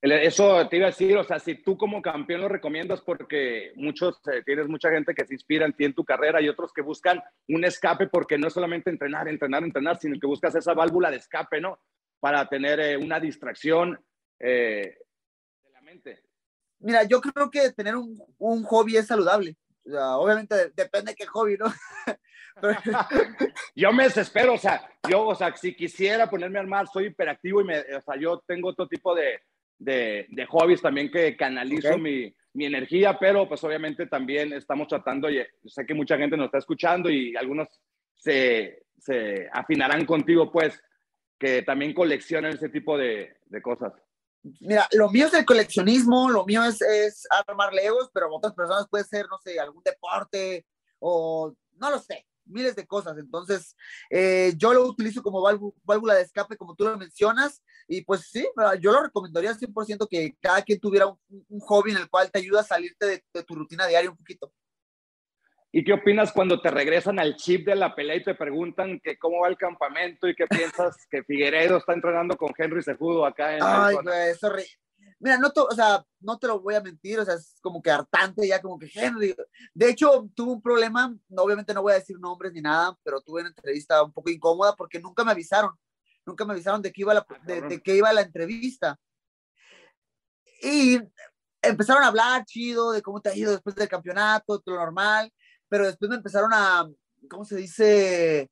Eso 0.00 0.66
te 0.68 0.78
iba 0.78 0.86
a 0.86 0.90
decir, 0.90 1.16
o 1.16 1.24
sea, 1.24 1.38
si 1.38 1.56
tú 1.56 1.76
como 1.76 2.00
campeón 2.00 2.40
lo 2.40 2.48
recomiendas 2.48 3.02
porque 3.02 3.72
muchos, 3.76 4.18
eh, 4.32 4.42
tienes 4.44 4.66
mucha 4.66 4.90
gente 4.90 5.14
que 5.14 5.26
se 5.26 5.34
inspira 5.34 5.66
en 5.66 5.74
ti 5.74 5.84
en 5.84 5.94
tu 5.94 6.04
carrera 6.04 6.40
y 6.40 6.48
otros 6.48 6.72
que 6.72 6.80
buscan 6.80 7.22
un 7.48 7.64
escape 7.64 8.06
porque 8.06 8.38
no 8.38 8.48
es 8.48 8.54
solamente 8.54 8.88
entrenar, 8.88 9.28
entrenar, 9.28 9.62
entrenar, 9.62 9.98
sino 9.98 10.18
que 10.18 10.26
buscas 10.26 10.54
esa 10.54 10.72
válvula 10.72 11.10
de 11.10 11.18
escape, 11.18 11.60
¿no? 11.60 11.78
Para 12.18 12.48
tener 12.48 12.80
eh, 12.80 12.96
una 12.96 13.20
distracción 13.20 14.02
eh, 14.40 14.96
de 15.62 15.70
la 15.70 15.82
mente. 15.82 16.22
Mira, 16.78 17.04
yo 17.04 17.20
creo 17.20 17.50
que 17.50 17.70
tener 17.72 17.94
un, 17.96 18.18
un 18.38 18.62
hobby 18.64 18.96
es 18.96 19.06
saludable. 19.06 19.56
O 19.86 19.90
sea, 19.90 20.16
obviamente 20.16 20.72
depende 20.74 21.12
de 21.12 21.16
qué 21.16 21.26
hobby, 21.26 21.58
¿no? 21.58 21.66
yo 23.74 23.92
me 23.92 24.04
desespero, 24.04 24.54
o 24.54 24.58
sea, 24.58 24.88
yo, 25.08 25.26
o 25.26 25.34
sea, 25.34 25.54
si 25.56 25.74
quisiera 25.74 26.30
ponerme 26.30 26.58
a 26.58 26.62
armar, 26.62 26.86
soy 26.88 27.06
hiperactivo 27.06 27.60
y 27.60 27.64
me, 27.64 27.80
o 27.80 28.00
sea, 28.00 28.16
yo 28.16 28.42
tengo 28.46 28.68
otro 28.68 28.86
tipo 28.86 29.14
de, 29.14 29.40
de, 29.84 30.26
de 30.30 30.46
hobbies 30.46 30.80
también 30.80 31.10
que 31.10 31.36
canalizo 31.36 31.88
okay. 31.88 32.00
mi, 32.00 32.34
mi, 32.54 32.66
energía, 32.66 33.18
pero 33.18 33.48
pues 33.48 33.62
obviamente 33.64 34.06
también 34.06 34.52
estamos 34.52 34.88
tratando, 34.88 35.30
y 35.30 35.44
sé 35.66 35.84
que 35.84 35.94
mucha 35.94 36.16
gente 36.16 36.36
nos 36.36 36.46
está 36.46 36.58
escuchando 36.58 37.10
y 37.10 37.36
algunos 37.36 37.68
se, 38.16 38.84
se 38.98 39.48
afinarán 39.52 40.06
contigo, 40.06 40.50
pues, 40.50 40.82
que 41.38 41.62
también 41.62 41.92
coleccionan 41.92 42.54
ese 42.54 42.70
tipo 42.70 42.96
de, 42.96 43.36
de 43.46 43.62
cosas. 43.62 43.92
Mira, 44.60 44.86
lo 44.92 45.10
mío 45.10 45.26
es 45.26 45.34
el 45.34 45.44
coleccionismo, 45.44 46.30
lo 46.30 46.44
mío 46.44 46.64
es, 46.64 46.80
es, 46.82 47.26
armar 47.46 47.72
legos, 47.72 48.10
pero 48.12 48.28
otras 48.30 48.54
personas 48.54 48.86
puede 48.88 49.04
ser, 49.04 49.26
no 49.30 49.38
sé, 49.38 49.58
algún 49.58 49.82
deporte 49.82 50.66
o 50.98 51.54
no 51.76 51.90
lo 51.90 51.98
sé, 51.98 52.26
miles 52.46 52.76
de 52.76 52.86
cosas. 52.86 53.16
Entonces, 53.18 53.76
eh, 54.10 54.52
yo 54.56 54.72
lo 54.72 54.86
utilizo 54.86 55.22
como 55.22 55.42
válvula 55.84 56.14
de 56.14 56.22
escape, 56.22 56.56
como 56.56 56.74
tú 56.74 56.84
lo 56.84 56.96
mencionas, 56.96 57.62
y 57.88 58.02
pues 58.02 58.28
sí, 58.30 58.46
yo 58.80 58.92
lo 58.92 59.02
recomendaría 59.02 59.52
100% 59.52 60.08
que 60.08 60.36
cada 60.40 60.62
quien 60.62 60.80
tuviera 60.80 61.06
un, 61.06 61.18
un, 61.48 61.60
hobby 61.60 61.92
en 61.92 61.98
el 61.98 62.08
cual 62.08 62.30
te 62.30 62.38
ayuda 62.38 62.60
a 62.60 62.64
salirte 62.64 63.06
de, 63.06 63.24
de 63.32 63.42
tu 63.42 63.54
rutina 63.54 63.86
diaria 63.86 64.10
un 64.10 64.16
poquito. 64.16 64.52
¿Y 65.76 65.82
qué 65.82 65.92
opinas 65.92 66.30
cuando 66.30 66.60
te 66.60 66.70
regresan 66.70 67.18
al 67.18 67.34
chip 67.34 67.66
de 67.66 67.74
la 67.74 67.96
pelea 67.96 68.14
y 68.14 68.22
te 68.22 68.36
preguntan 68.36 69.00
que 69.00 69.18
cómo 69.18 69.40
va 69.40 69.48
el 69.48 69.56
campamento 69.56 70.28
y 70.28 70.34
qué 70.36 70.46
piensas 70.46 70.96
que 71.10 71.24
Figueredo 71.24 71.78
está 71.78 71.94
entrenando 71.94 72.36
con 72.36 72.52
Henry 72.56 72.80
Sejudo 72.80 73.26
acá 73.26 73.56
en 73.56 73.62
Ay, 73.64 73.96
güey, 74.00 74.30
eso 74.30 74.50
Mira, 75.24 75.38
no, 75.38 75.50
o 75.56 75.74
sea, 75.74 76.04
no 76.20 76.38
te 76.38 76.46
lo 76.46 76.60
voy 76.60 76.74
a 76.74 76.82
mentir, 76.82 77.18
o 77.18 77.24
sea, 77.24 77.34
es 77.34 77.56
como 77.62 77.80
que 77.80 77.90
hartante 77.90 78.46
ya, 78.46 78.60
como 78.60 78.78
que 78.78 78.90
Henry. 78.94 79.34
De 79.72 79.88
hecho, 79.88 80.28
tuve 80.34 80.52
un 80.52 80.62
problema, 80.62 81.16
obviamente 81.36 81.72
no 81.72 81.82
voy 81.82 81.92
a 81.92 81.96
decir 81.96 82.18
nombres 82.20 82.52
ni 82.52 82.60
nada, 82.60 82.96
pero 83.02 83.20
tuve 83.22 83.40
una 83.40 83.48
entrevista 83.48 84.02
un 84.02 84.12
poco 84.12 84.30
incómoda 84.30 84.76
porque 84.76 85.00
nunca 85.00 85.24
me 85.24 85.32
avisaron, 85.32 85.72
nunca 86.26 86.44
me 86.44 86.52
avisaron 86.52 86.82
de 86.82 86.92
que 86.92 87.00
iba 87.00 87.14
la, 87.14 87.26
de, 87.46 87.62
de 87.62 87.82
que 87.82 87.96
iba 87.96 88.12
la 88.12 88.20
entrevista. 88.20 89.00
Y 90.62 91.00
empezaron 91.62 92.02
a 92.02 92.08
hablar 92.08 92.44
chido 92.44 92.92
de 92.92 93.02
cómo 93.02 93.20
te 93.20 93.30
ha 93.30 93.36
ido 93.36 93.52
después 93.52 93.74
del 93.74 93.88
campeonato, 93.88 94.60
todo 94.60 94.76
lo 94.76 94.80
normal 94.82 95.32
pero 95.74 95.86
después 95.86 96.08
me 96.08 96.14
empezaron 96.14 96.50
a, 96.52 96.88
¿cómo 97.28 97.44
se 97.44 97.56
dice? 97.56 98.48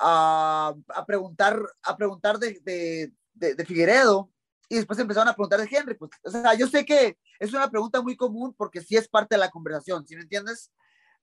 A, 0.00 0.74
a 0.88 1.06
preguntar, 1.06 1.58
a 1.84 1.96
preguntar 1.96 2.40
de, 2.40 2.60
de, 2.64 3.12
de, 3.34 3.54
de, 3.54 3.64
Figueredo 3.64 4.32
y 4.68 4.76
después 4.76 4.98
empezaron 4.98 5.28
a 5.28 5.34
preguntar 5.34 5.60
de 5.60 5.68
Henry. 5.70 5.94
Pues, 5.94 6.10
o 6.24 6.30
sea, 6.30 6.54
yo 6.54 6.66
sé 6.66 6.84
que 6.84 7.16
es 7.38 7.52
una 7.52 7.70
pregunta 7.70 8.02
muy 8.02 8.16
común 8.16 8.54
porque 8.56 8.80
sí 8.80 8.96
es 8.96 9.08
parte 9.08 9.34
de 9.34 9.40
la 9.40 9.50
conversación, 9.50 10.06
¿sí 10.06 10.16
me 10.16 10.22
entiendes? 10.22 10.72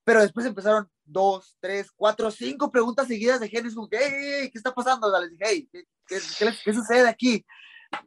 Pero 0.03 0.21
después 0.21 0.45
empezaron 0.45 0.89
dos, 1.05 1.57
tres, 1.59 1.91
cuatro, 1.91 2.29
cinco 2.31 2.71
preguntas 2.71 3.07
seguidas 3.07 3.39
de 3.39 3.49
Henry. 3.51 3.73
Como 3.73 3.87
hey, 3.91 4.49
¿qué 4.51 4.57
está 4.57 4.73
pasando? 4.73 5.07
O 5.07 5.11
sea, 5.11 5.19
les 5.21 5.31
dije, 5.31 5.43
hey, 5.45 5.69
¿qué, 5.71 5.83
qué, 6.07 6.19
qué, 6.63 6.73
sucede 6.73 7.07
aquí? 7.07 7.45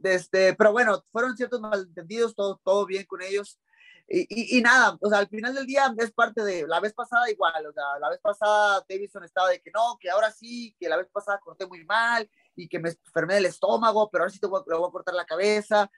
Este, 0.03 0.55
pero 0.55 0.73
bueno, 0.73 1.05
fueron 1.13 1.37
ciertos 1.37 1.61
malentendidos, 1.61 2.35
todo, 2.35 2.61
todo 2.63 2.87
bien 2.87 3.05
con 3.07 3.23
ellos. 3.23 3.59
Y, 4.09 4.21
y, 4.21 4.59
y, 4.59 4.63
nada, 4.63 4.97
o 5.01 5.09
sea, 5.09 5.19
al 5.19 5.29
final 5.29 5.53
del 5.55 5.67
día 5.67 5.93
es 5.99 6.13
parte 6.13 6.45
de, 6.45 6.65
la 6.69 6.79
vez 6.79 6.93
pasada 6.93 7.29
igual, 7.29 7.67
o 7.67 7.73
sea, 7.73 7.99
la 8.01 8.09
vez 8.09 8.21
pasada 8.21 8.85
Davidson 8.89 9.25
estaba 9.25 9.49
de 9.49 9.61
que 9.61 9.73
no, 9.73 9.99
que 10.01 10.09
ahora 10.11 10.31
sí, 10.31 10.77
que 10.79 10.89
la 10.89 10.97
vez 10.97 11.09
pasada 11.13 11.41
corté 11.41 11.67
muy 11.67 11.85
mal 11.85 12.31
y 12.57 12.69
que 12.69 12.79
me 12.79 12.91
enfermé 12.91 13.35
del 13.35 13.47
estómago, 13.47 14.09
pero 14.11 14.25
ahora 14.25 14.33
sí 14.33 14.41
te 14.41 14.47
voy, 14.47 14.63
le 14.67 14.77
voy 14.77 14.89
a 14.89 14.93
cortar 14.93 15.15
la 15.15 15.25
cabeza. 15.25 15.91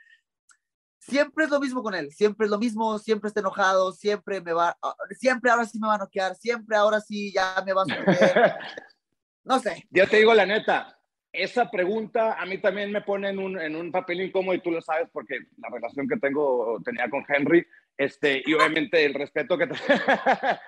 Siempre 0.98 1.44
es 1.44 1.50
lo 1.50 1.60
mismo 1.60 1.82
con 1.82 1.94
él, 1.94 2.12
siempre 2.12 2.46
es 2.46 2.50
lo 2.50 2.58
mismo, 2.58 2.98
siempre 2.98 3.28
está 3.28 3.40
enojado, 3.40 3.92
siempre 3.92 4.40
me 4.40 4.52
va, 4.52 4.76
ah, 4.82 4.94
siempre 5.12 5.50
ahora 5.50 5.64
sí 5.64 5.78
me 5.78 5.86
va 5.86 5.94
a 5.94 5.98
noquear, 5.98 6.34
siempre 6.34 6.76
ahora 6.76 7.00
sí 7.00 7.32
ya 7.32 7.62
me 7.64 7.72
va 7.72 7.82
a 7.82 7.86
sorprender. 7.86 8.54
No 9.44 9.58
sé. 9.58 9.86
Yo 9.88 10.06
te 10.06 10.18
digo 10.18 10.34
la 10.34 10.44
neta, 10.44 11.00
esa 11.32 11.70
pregunta 11.70 12.34
a 12.34 12.44
mí 12.44 12.58
también 12.58 12.92
me 12.92 13.00
pone 13.00 13.30
en 13.30 13.38
un, 13.38 13.58
en 13.58 13.76
un 13.76 13.90
papel 13.90 14.20
incómodo 14.20 14.54
y 14.54 14.60
tú 14.60 14.70
lo 14.70 14.82
sabes 14.82 15.08
porque 15.10 15.38
la 15.56 15.70
relación 15.70 16.06
que 16.06 16.18
tengo, 16.18 16.78
tenía 16.84 17.08
con 17.08 17.24
Henry, 17.26 17.66
este, 17.96 18.42
y 18.44 18.52
obviamente 18.52 19.02
el 19.06 19.14
respeto 19.14 19.56
que 19.56 19.68
te... 19.68 19.74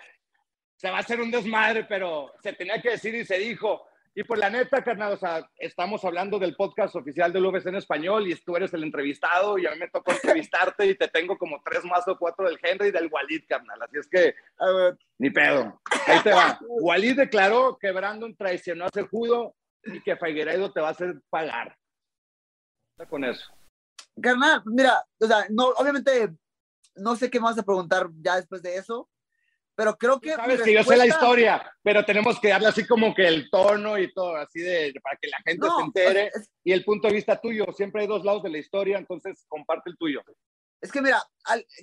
se 0.81 0.91
va 0.91 0.97
a 0.97 1.01
hacer 1.01 1.21
un 1.21 1.31
desmadre, 1.31 1.85
pero 1.85 2.33
se 2.43 2.55
tenía 2.55 2.81
que 2.81 2.93
decir 2.93 3.15
y 3.15 3.27
se 3.27 3.39
dijo. 3.39 3.87
Y 4.15 4.25
por 4.25 4.39
la 4.39 4.51
neta, 4.51 4.83
carnal, 4.83 5.13
o 5.13 5.17
sea, 5.17 5.49
estamos 5.57 6.05
hablando 6.05 6.39
del 6.39 6.57
podcast 6.57 6.97
oficial 6.97 7.33
del 7.33 7.47
UBC 7.47 7.67
en 7.67 7.77
español 7.77 8.27
y 8.27 8.35
tú 8.35 8.57
eres 8.57 8.75
el 8.75 8.83
entrevistado 8.83 9.57
y 9.57 9.67
a 9.67 9.71
mí 9.71 9.79
me 9.79 9.89
tocó 9.89 10.11
entrevistarte 10.11 10.87
y 10.87 10.97
te 10.97 11.07
tengo 11.07 11.39
como 11.39 11.63
tres 11.65 11.85
más 11.85 12.07
o 12.09 12.19
cuatro 12.19 12.47
del 12.47 12.59
Henry 12.61 12.89
y 12.89 12.91
del 12.91 13.09
Walid, 13.11 13.45
carnal. 13.49 13.81
Así 13.83 13.99
es 13.99 14.09
que, 14.09 14.35
ni 15.19 15.31
pedo. 15.31 15.81
Ahí 16.07 16.21
te 16.25 16.33
va. 16.33 16.59
Walid 16.69 17.17
declaró 17.17 17.79
que 17.79 17.93
Brandon 17.93 18.35
traicionó 18.37 18.87
a 18.87 18.91
Sejudo 18.93 19.55
y 19.85 20.03
que 20.03 20.17
Figueiredo 20.17 20.73
te 20.73 20.81
va 20.81 20.89
a 20.89 20.93
hacer 20.93 21.21
pagar. 21.31 21.77
con 23.09 23.25
eso. 23.25 23.49
Carnal, 24.21 24.63
mira, 24.67 25.05
o 25.21 25.27
sea, 25.27 25.47
no, 25.51 25.69
obviamente 25.69 26.35
no 26.97 27.15
sé 27.15 27.31
qué 27.31 27.39
más 27.39 27.57
a 27.59 27.63
preguntar 27.63 28.09
ya 28.21 28.37
después 28.37 28.61
de 28.61 28.75
eso, 28.77 29.09
pero 29.81 29.97
creo 29.97 30.21
que... 30.21 30.35
Sabes 30.35 30.61
que 30.61 30.75
yo 30.75 30.85
sé 30.85 30.95
la 30.95 31.07
historia, 31.07 31.75
pero 31.83 32.05
tenemos 32.05 32.39
que 32.39 32.51
darle 32.51 32.69
así 32.69 32.87
como 32.87 33.15
que 33.15 33.27
el 33.27 33.49
tono 33.49 33.99
y 33.99 34.13
todo, 34.13 34.37
así 34.37 34.61
de, 34.61 34.93
para 35.03 35.17
que 35.17 35.29
la 35.29 35.39
gente 35.43 35.67
se 35.75 35.83
entere 35.83 36.31
y 36.63 36.73
el 36.73 36.85
punto 36.85 37.09
de 37.09 37.15
vista 37.15 37.41
tuyo. 37.41 37.65
Siempre 37.75 38.03
hay 38.03 38.07
dos 38.07 38.23
lados 38.23 38.43
de 38.43 38.51
la 38.51 38.59
historia, 38.59 38.99
entonces 38.99 39.47
comparte 39.49 39.89
el 39.89 39.97
tuyo. 39.97 40.21
Es 40.83 40.93
que 40.93 41.01
mira, 41.01 41.23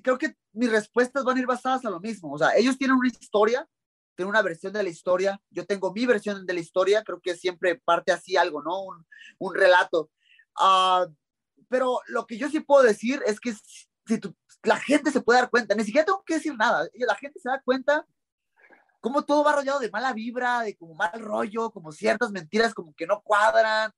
creo 0.04 0.16
que 0.20 0.36
mis 0.54 0.70
respuestas 0.70 1.24
van 1.24 1.38
a 1.38 1.39
ir 1.39 1.48
basadas 1.48 1.86
a 1.86 1.89
lo 1.89 2.00
mismo. 2.00 2.34
O 2.34 2.38
sea, 2.38 2.56
ellos 2.56 2.77
tienen 2.77 2.98
una 2.98 3.08
historia, 3.08 3.68
tienen 4.16 4.30
una 4.30 4.44
versión 4.44 4.74
de 4.74 4.84
la 4.84 4.89
historia, 4.89 5.42
yo 5.50 5.66
tengo 5.66 5.92
mi 5.92 6.06
versión 6.06 6.46
de 6.46 6.54
la 6.54 6.60
historia, 6.60 7.04
creo 7.04 7.20
que 7.20 7.36
siempre 7.36 7.82
parte 7.84 8.12
así 8.12 8.38
algo, 8.38 8.62
¿no? 8.62 8.80
Un, 8.80 9.08
un 9.39 9.56
relato. 9.56 10.12
Uh, 10.62 11.12
pero 11.68 12.00
lo 12.10 12.27
que 12.27 12.38
yo 12.38 12.48
sí 12.48 12.60
puedo 12.60 12.84
decir 12.84 13.24
es 13.25 13.39
que 13.39 13.56
si 14.06 14.20
tú, 14.20 14.36
la 14.64 14.78
gente 14.78 15.12
se 15.12 15.22
puede 15.22 15.40
dar 15.40 15.50
cuenta, 15.50 15.76
ni 15.76 15.84
siquiera 15.84 16.06
tengo 16.06 16.24
que 16.26 16.36
decir 16.36 16.56
nada, 16.56 16.88
la 16.94 17.16
gente 17.16 17.40
se 17.40 17.50
da 17.50 17.62
cuenta 17.64 18.06
cómo 19.00 19.24
todo 19.24 19.44
va 19.44 19.54
rodeado 19.54 19.80
de 19.80 19.90
mala 19.90 20.14
vibra, 20.14 20.62
de 20.62 20.76
como 20.76 20.94
mal 20.96 21.20
rollo, 21.20 21.72
como 21.72 21.92
ciertas 21.92 22.32
mentiras 22.32 22.74
como 22.74 22.94
que 22.94 23.08
no 23.08 23.22
cuadran. 23.22 23.92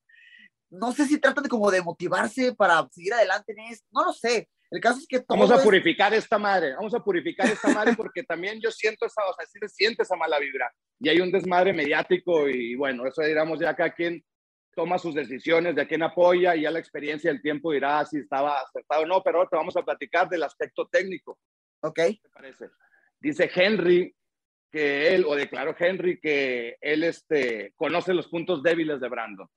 No 0.70 0.92
sé 0.92 1.06
si 1.06 1.18
tratan 1.18 1.44
de 1.44 1.50
como 1.50 1.72
de 1.72 1.82
motivarse 1.82 2.54
para 2.54 2.88
seguir 2.92 3.14
adelante 3.14 3.54
en 3.54 3.72
esto, 3.72 3.88
no 3.92 4.06
lo 4.06 4.14
sé. 4.14 4.48
El 4.70 4.82
caso 4.82 5.00
es 5.00 5.08
que 5.08 5.24
Vamos 5.28 5.50
a 5.50 5.64
purificar 5.64 6.14
esta 6.14 6.38
madre, 6.38 6.76
vamos 6.76 6.94
a 6.94 7.00
purificar 7.00 7.48
esta 7.48 7.70
madre 7.70 7.96
porque 7.96 8.22
también 8.24 8.60
yo 8.62 8.70
siento 8.70 9.08
esa, 9.08 9.26
o 9.26 9.34
sea, 9.34 9.48
sí 9.48 9.58
se 9.60 9.68
siente 9.68 10.04
esa 10.04 10.16
mala 10.16 10.38
vibra. 10.38 10.72
Y 11.00 11.10
hay 11.10 11.22
un 11.22 11.32
desmadre 11.32 11.74
mediático 11.74 12.48
y 12.48 12.76
bueno, 12.76 13.08
eso 13.08 13.24
digamos 13.24 13.60
ya 13.60 13.72
acá 13.72 13.92
quien 13.92 14.24
toma 14.74 14.98
sus 14.98 15.16
decisiones, 15.16 15.76
de 15.76 15.88
quién 15.88 16.04
apoya 16.04 16.56
y 16.56 16.62
ya 16.62 16.72
la 16.72 16.80
experiencia 16.80 17.32
el 17.32 17.42
tiempo 17.42 17.72
dirá 17.72 18.06
si 18.06 18.20
estaba 18.20 18.60
acertado 18.62 19.04
o 19.04 19.06
no, 19.06 19.22
pero 19.24 19.38
ahora 19.38 19.50
te 19.50 19.58
vamos 19.58 19.76
a 19.76 19.84
platicar 19.84 20.30
del 20.30 20.44
aspecto 20.44 20.88
técnico. 20.88 21.40
Ok. 21.82 21.96
¿Qué 21.96 22.20
te 22.22 22.30
parece? 22.30 22.70
Dice 23.20 23.50
Henry 23.54 24.16
que 24.72 25.14
él, 25.14 25.26
o 25.26 25.36
declaró 25.36 25.76
Henry 25.78 26.20
que 26.20 26.78
él 26.80 27.04
este, 27.04 27.74
conoce 27.76 28.14
los 28.14 28.28
puntos 28.28 28.62
débiles 28.62 29.02
de 29.02 29.10
Brandon. 29.10 29.48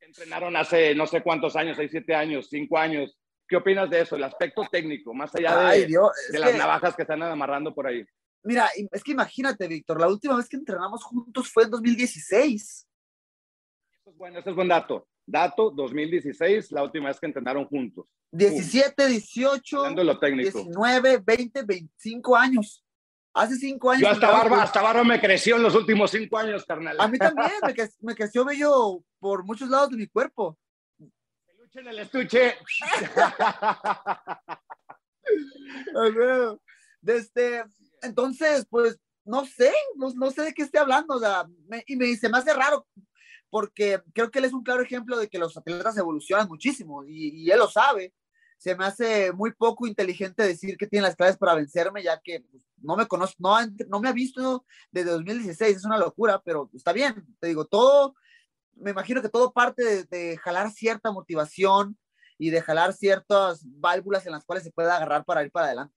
Entrenaron 0.00 0.54
hace 0.56 0.94
no 0.94 1.06
sé 1.06 1.22
cuántos 1.22 1.56
años, 1.56 1.76
seis, 1.76 1.90
siete 1.90 2.14
años, 2.14 2.48
cinco 2.48 2.78
años. 2.78 3.18
¿Qué 3.48 3.56
opinas 3.56 3.88
de 3.88 4.00
eso? 4.00 4.16
El 4.16 4.24
aspecto 4.24 4.62
técnico, 4.70 5.14
más 5.14 5.34
allá 5.34 5.70
de, 5.70 5.86
de 5.86 6.38
las 6.38 6.56
navajas 6.56 6.94
que 6.94 7.02
están 7.02 7.22
amarrando 7.22 7.74
por 7.74 7.86
ahí. 7.86 8.04
Mira, 8.42 8.68
es 8.92 9.02
que 9.02 9.12
imagínate, 9.12 9.66
Víctor, 9.66 10.00
la 10.00 10.08
última 10.08 10.36
vez 10.36 10.48
que 10.48 10.56
entrenamos 10.56 11.02
juntos 11.02 11.50
fue 11.50 11.64
en 11.64 11.70
2016 11.70 12.86
bueno, 14.16 14.38
ese 14.38 14.50
es 14.50 14.56
buen 14.56 14.68
dato. 14.68 15.06
Dato 15.26 15.70
2016, 15.70 16.72
la 16.72 16.82
última 16.84 17.08
vez 17.08 17.18
que 17.18 17.26
entrenaron 17.26 17.64
juntos. 17.66 18.06
17, 18.32 19.06
18, 19.08 19.94
19, 19.94 21.22
20, 21.24 21.62
25 21.62 22.36
años. 22.36 22.84
Hace 23.36 23.56
cinco 23.56 23.90
años. 23.90 24.02
Yo 24.02 24.08
hasta 24.08 24.30
barba, 24.30 24.62
hasta 24.62 24.80
barba 24.80 25.04
me 25.04 25.20
creció 25.20 25.56
en 25.56 25.62
los 25.62 25.74
últimos 25.74 26.10
cinco 26.10 26.38
años, 26.38 26.64
carnal. 26.64 26.98
A 26.98 27.06
mí 27.06 27.18
también, 27.18 27.50
me, 28.00 28.14
creció 28.14 28.46
bello 28.46 29.02
por 29.18 29.44
muchos 29.44 29.68
lados 29.68 29.90
de 29.90 29.98
mi 29.98 30.06
cuerpo. 30.06 30.58
Peluche 31.46 31.80
en 31.80 31.88
el 31.88 31.98
estuche. 31.98 32.54
Desde, 37.02 37.64
entonces, 38.00 38.66
pues, 38.70 38.98
no 39.26 39.44
sé, 39.44 39.72
no, 39.96 40.30
sé 40.30 40.42
de 40.42 40.54
qué 40.54 40.62
esté 40.62 40.78
hablando, 40.78 41.16
o 41.16 41.18
sea, 41.18 41.46
y 41.86 41.96
me, 41.96 42.06
dice, 42.06 42.28
me 42.30 42.38
hace 42.38 42.54
raro, 42.54 42.86
porque 43.56 44.02
creo 44.12 44.30
que 44.30 44.38
él 44.38 44.44
es 44.44 44.52
un 44.52 44.62
claro 44.62 44.82
ejemplo 44.82 45.16
de 45.16 45.28
que 45.30 45.38
los 45.38 45.56
atletas 45.56 45.96
evolucionan 45.96 46.46
muchísimo 46.46 47.06
y, 47.06 47.50
él 47.50 47.58
lo 47.58 47.68
sabe. 47.68 48.12
Se 48.58 48.76
me 48.76 48.84
hace 48.84 49.32
muy 49.32 49.54
poco 49.54 49.86
inteligente 49.86 50.42
decir 50.42 50.76
que 50.76 50.86
tiene 50.86 51.06
las 51.06 51.16
claves 51.16 51.38
para 51.38 51.54
vencerme, 51.54 52.02
ya 52.02 52.20
que 52.22 52.40
pues, 52.40 52.62
no 52.82 52.96
me 52.96 53.06
conozco, 53.06 53.36
no, 53.38 53.56
no 53.88 54.00
me 54.00 54.10
ha 54.10 54.12
visto 54.12 54.66
desde 54.90 55.12
2016, 55.12 55.74
es 55.74 55.84
una 55.86 55.96
locura, 55.96 56.42
pero 56.44 56.68
está 56.74 56.92
bien, 56.92 57.14
te 57.40 57.46
digo, 57.46 57.64
todo, 57.64 58.14
me 58.74 58.90
imagino 58.90 59.22
que 59.22 59.30
todo 59.30 59.54
parte 59.54 60.04
de, 60.04 60.36
jalar 60.36 60.70
cierta 60.70 61.10
motivación 61.10 61.96
y 62.36 62.50
de 62.50 62.60
jalar 62.60 62.92
ciertas 62.92 63.64
válvulas 63.64 64.26
en 64.26 64.32
las 64.32 64.44
cuales 64.44 64.64
se 64.64 64.70
puede 64.70 64.90
agarrar 64.90 65.24
para 65.24 65.42
ir 65.42 65.50
para 65.50 65.68
adelante. 65.68 65.94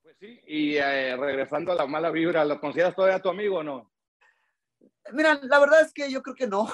Pues 0.00 0.16
sí, 0.18 0.40
y 0.46 0.76
eh, 0.76 1.14
regresando 1.14 1.72
a 1.72 1.74
la 1.74 1.86
mala 1.86 2.10
vibra, 2.10 2.42
¿lo 2.46 2.58
consideras 2.58 2.96
todavía 2.96 3.20
tu 3.20 3.28
amigo 3.28 3.58
o 3.58 3.62
no? 3.62 3.93
Mira, 5.12 5.38
la 5.42 5.58
verdad 5.58 5.82
es 5.82 5.92
que 5.92 6.10
yo 6.10 6.22
creo 6.22 6.34
que 6.34 6.46
no. 6.46 6.68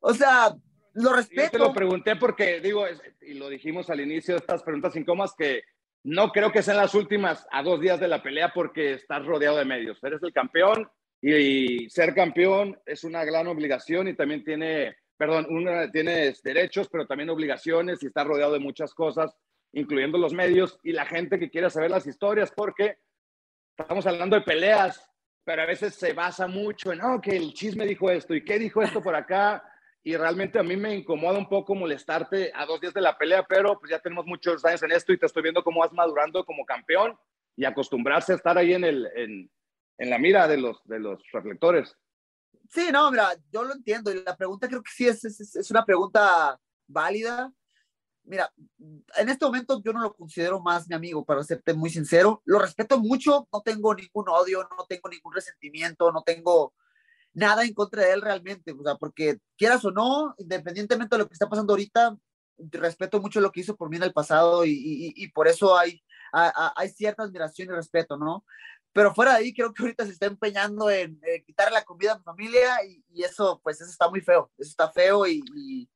o 0.00 0.14
sea, 0.14 0.54
lo 0.94 1.12
respeto. 1.12 1.42
Yo 1.44 1.50
te 1.50 1.58
lo 1.58 1.72
pregunté 1.72 2.16
porque, 2.16 2.60
digo, 2.60 2.84
y 3.20 3.34
lo 3.34 3.48
dijimos 3.48 3.90
al 3.90 4.00
inicio 4.00 4.34
de 4.34 4.40
estas 4.40 4.62
preguntas 4.62 4.96
incómodas, 4.96 5.34
que 5.36 5.62
no 6.04 6.30
creo 6.30 6.52
que 6.52 6.62
sean 6.62 6.76
las 6.76 6.94
últimas 6.94 7.46
a 7.50 7.62
dos 7.62 7.80
días 7.80 8.00
de 8.00 8.08
la 8.08 8.22
pelea 8.22 8.52
porque 8.54 8.94
estás 8.94 9.24
rodeado 9.26 9.56
de 9.56 9.64
medios. 9.64 10.02
Eres 10.02 10.22
el 10.22 10.32
campeón 10.32 10.88
y 11.20 11.90
ser 11.90 12.14
campeón 12.14 12.78
es 12.86 13.04
una 13.04 13.24
gran 13.24 13.48
obligación 13.48 14.08
y 14.08 14.14
también 14.14 14.44
tiene, 14.44 14.96
perdón, 15.16 15.46
una, 15.50 15.90
tienes 15.90 16.42
derechos, 16.42 16.88
pero 16.88 17.06
también 17.06 17.30
obligaciones 17.30 18.02
y 18.02 18.06
estás 18.06 18.26
rodeado 18.26 18.52
de 18.52 18.60
muchas 18.60 18.94
cosas, 18.94 19.36
incluyendo 19.72 20.18
los 20.18 20.32
medios 20.32 20.78
y 20.82 20.92
la 20.92 21.06
gente 21.06 21.38
que 21.38 21.50
quiere 21.50 21.70
saber 21.70 21.90
las 21.90 22.06
historias 22.06 22.52
porque 22.54 22.98
estamos 23.76 24.06
hablando 24.06 24.36
de 24.36 24.42
peleas 24.42 25.07
pero 25.48 25.62
a 25.62 25.64
veces 25.64 25.94
se 25.94 26.12
basa 26.12 26.46
mucho 26.46 26.92
en, 26.92 27.00
oh, 27.00 27.22
que 27.22 27.34
el 27.34 27.54
chisme 27.54 27.86
dijo 27.86 28.10
esto 28.10 28.34
y 28.34 28.44
qué 28.44 28.58
dijo 28.58 28.82
esto 28.82 29.02
por 29.02 29.14
acá. 29.14 29.64
Y 30.04 30.14
realmente 30.14 30.58
a 30.58 30.62
mí 30.62 30.76
me 30.76 30.94
incomoda 30.94 31.38
un 31.38 31.48
poco 31.48 31.74
molestarte 31.74 32.52
a 32.54 32.66
dos 32.66 32.78
días 32.82 32.92
de 32.92 33.00
la 33.00 33.16
pelea, 33.16 33.46
pero 33.48 33.80
pues 33.80 33.88
ya 33.90 33.98
tenemos 33.98 34.26
muchos 34.26 34.62
años 34.66 34.82
en 34.82 34.92
esto 34.92 35.10
y 35.10 35.18
te 35.18 35.24
estoy 35.24 35.42
viendo 35.42 35.64
cómo 35.64 35.80
vas 35.80 35.90
madurando 35.94 36.44
como 36.44 36.66
campeón 36.66 37.16
y 37.56 37.64
acostumbrarse 37.64 38.34
a 38.34 38.36
estar 38.36 38.58
ahí 38.58 38.74
en, 38.74 38.84
el, 38.84 39.08
en, 39.16 39.50
en 39.96 40.10
la 40.10 40.18
mira 40.18 40.46
de 40.46 40.58
los, 40.58 40.86
de 40.86 40.98
los 40.98 41.22
reflectores. 41.32 41.96
Sí, 42.68 42.90
no, 42.92 43.10
mira, 43.10 43.30
yo 43.50 43.64
lo 43.64 43.72
entiendo 43.72 44.12
y 44.12 44.22
la 44.22 44.36
pregunta 44.36 44.68
creo 44.68 44.82
que 44.82 44.90
sí 44.92 45.08
es, 45.08 45.24
es, 45.24 45.56
es 45.56 45.70
una 45.70 45.82
pregunta 45.82 46.60
válida 46.86 47.50
mira, 48.28 48.52
en 49.16 49.28
este 49.28 49.44
momento 49.44 49.80
yo 49.84 49.92
no 49.92 50.00
lo 50.00 50.14
considero 50.14 50.60
más 50.60 50.88
mi 50.88 50.94
amigo, 50.94 51.24
para 51.24 51.42
serte 51.42 51.74
muy 51.74 51.90
sincero. 51.90 52.42
Lo 52.44 52.58
respeto 52.58 52.98
mucho, 52.98 53.48
no 53.52 53.62
tengo 53.62 53.94
ningún 53.94 54.28
odio, 54.28 54.68
no 54.76 54.84
tengo 54.88 55.08
ningún 55.08 55.34
resentimiento, 55.34 56.12
no 56.12 56.22
tengo 56.22 56.74
nada 57.32 57.64
en 57.64 57.74
contra 57.74 58.02
de 58.02 58.12
él 58.12 58.22
realmente, 58.22 58.72
o 58.72 58.82
sea, 58.82 58.96
porque 58.96 59.38
quieras 59.56 59.84
o 59.84 59.90
no, 59.90 60.34
independientemente 60.38 61.16
de 61.16 61.22
lo 61.22 61.28
que 61.28 61.34
está 61.34 61.48
pasando 61.48 61.72
ahorita, 61.72 62.16
respeto 62.58 63.20
mucho 63.20 63.40
lo 63.40 63.52
que 63.52 63.60
hizo 63.60 63.76
por 63.76 63.88
mí 63.88 63.96
en 63.96 64.02
el 64.04 64.12
pasado 64.12 64.64
y, 64.64 65.12
y, 65.14 65.28
por 65.30 65.46
eso 65.46 65.78
hay, 65.78 66.02
hay 66.32 66.88
cierta 66.88 67.22
admiración 67.22 67.68
y 67.68 67.72
respeto, 67.72 68.16
¿no? 68.16 68.44
Pero 68.92 69.14
fuera 69.14 69.32
de 69.32 69.38
ahí, 69.38 69.54
creo 69.54 69.72
que 69.72 69.82
ahorita 69.82 70.04
se 70.06 70.12
está 70.12 70.26
empeñando 70.26 70.90
en, 70.90 71.20
quitarle 71.46 71.74
la 71.74 71.84
comida 71.84 72.12
a 72.12 72.18
mi 72.18 72.24
familia 72.24 72.84
y, 72.84 73.22
eso, 73.22 73.60
pues, 73.62 73.80
eso 73.80 73.90
está 73.90 74.08
muy 74.08 74.20
feo. 74.20 74.50
Eso 74.58 74.70
está 74.70 74.90
feo 74.90 75.26
y, 75.26 75.88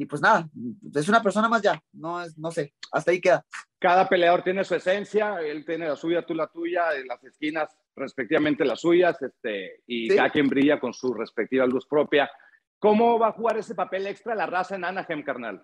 y, 0.00 0.06
pues 0.06 0.22
nada, 0.22 0.48
es 0.94 1.08
una 1.10 1.22
persona 1.22 1.46
más 1.46 1.60
ya. 1.60 1.78
No, 1.92 2.22
es, 2.22 2.38
no 2.38 2.50
sé, 2.50 2.72
hasta 2.90 3.10
ahí 3.10 3.20
queda. 3.20 3.44
Cada 3.78 4.08
peleador 4.08 4.42
tiene 4.42 4.64
su 4.64 4.74
esencia, 4.74 5.38
él 5.42 5.62
tiene 5.66 5.86
la 5.86 5.94
suya, 5.94 6.24
tú 6.24 6.34
la 6.34 6.46
tuya, 6.46 6.94
en 6.96 7.06
las 7.06 7.22
esquinas 7.22 7.68
respectivamente 7.94 8.64
las 8.64 8.80
suyas, 8.80 9.20
este, 9.20 9.82
y 9.86 10.08
cada 10.08 10.30
quien 10.30 10.48
brilla 10.48 10.80
con 10.80 10.94
su 10.94 11.12
respectiva 11.12 11.66
luz 11.66 11.86
propia. 11.86 12.30
¿Cómo 12.78 13.18
va 13.18 13.28
a 13.28 13.32
jugar 13.32 13.58
ese 13.58 13.74
papel 13.74 14.06
extra 14.06 14.34
la 14.34 14.46
raza 14.46 14.76
en 14.76 14.86
Anaheim, 14.86 15.22
carnal? 15.22 15.62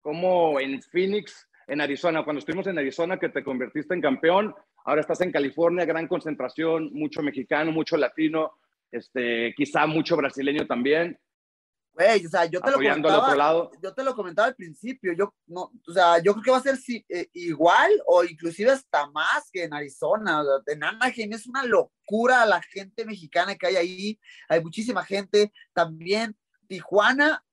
¿Cómo 0.00 0.60
en 0.60 0.80
Phoenix, 0.80 1.48
en 1.66 1.80
Arizona? 1.80 2.22
Cuando 2.22 2.38
estuvimos 2.38 2.68
en 2.68 2.78
Arizona, 2.78 3.18
que 3.18 3.30
te 3.30 3.42
convertiste 3.42 3.94
en 3.94 4.00
campeón, 4.00 4.54
ahora 4.84 5.00
estás 5.00 5.22
en 5.22 5.32
California, 5.32 5.84
gran 5.84 6.06
concentración, 6.06 6.90
mucho 6.92 7.20
mexicano, 7.20 7.72
mucho 7.72 7.96
latino, 7.96 8.52
este, 8.92 9.52
quizá 9.56 9.88
mucho 9.88 10.16
brasileño 10.16 10.68
también. 10.68 11.18
Güey, 11.94 12.24
o 12.24 12.30
sea, 12.30 12.46
yo 12.46 12.60
te 12.60 12.70
lo 12.70 12.76
comentaba, 12.78 13.70
yo 13.82 13.92
te 13.92 14.02
lo 14.02 14.14
comentaba 14.14 14.48
al 14.48 14.54
principio, 14.54 15.12
yo 15.12 15.34
no, 15.46 15.70
o 15.86 15.92
sea, 15.92 16.22
yo 16.22 16.32
creo 16.32 16.42
que 16.42 16.50
va 16.50 16.56
a 16.56 16.62
ser 16.62 16.78
eh, 17.10 17.28
igual 17.34 17.90
o 18.06 18.24
inclusive 18.24 18.70
hasta 18.70 19.10
más 19.10 19.50
que 19.52 19.64
en 19.64 19.74
Arizona, 19.74 20.42
en 20.66 20.82
Anaheim 20.82 21.34
es 21.34 21.46
una 21.46 21.64
locura 21.64 22.46
la 22.46 22.62
gente 22.62 23.04
mexicana 23.04 23.56
que 23.56 23.66
hay 23.66 23.76
ahí, 23.76 24.20
hay 24.48 24.62
muchísima 24.62 25.04
gente, 25.04 25.52
también 25.74 26.34
Tijuana, 26.66 27.44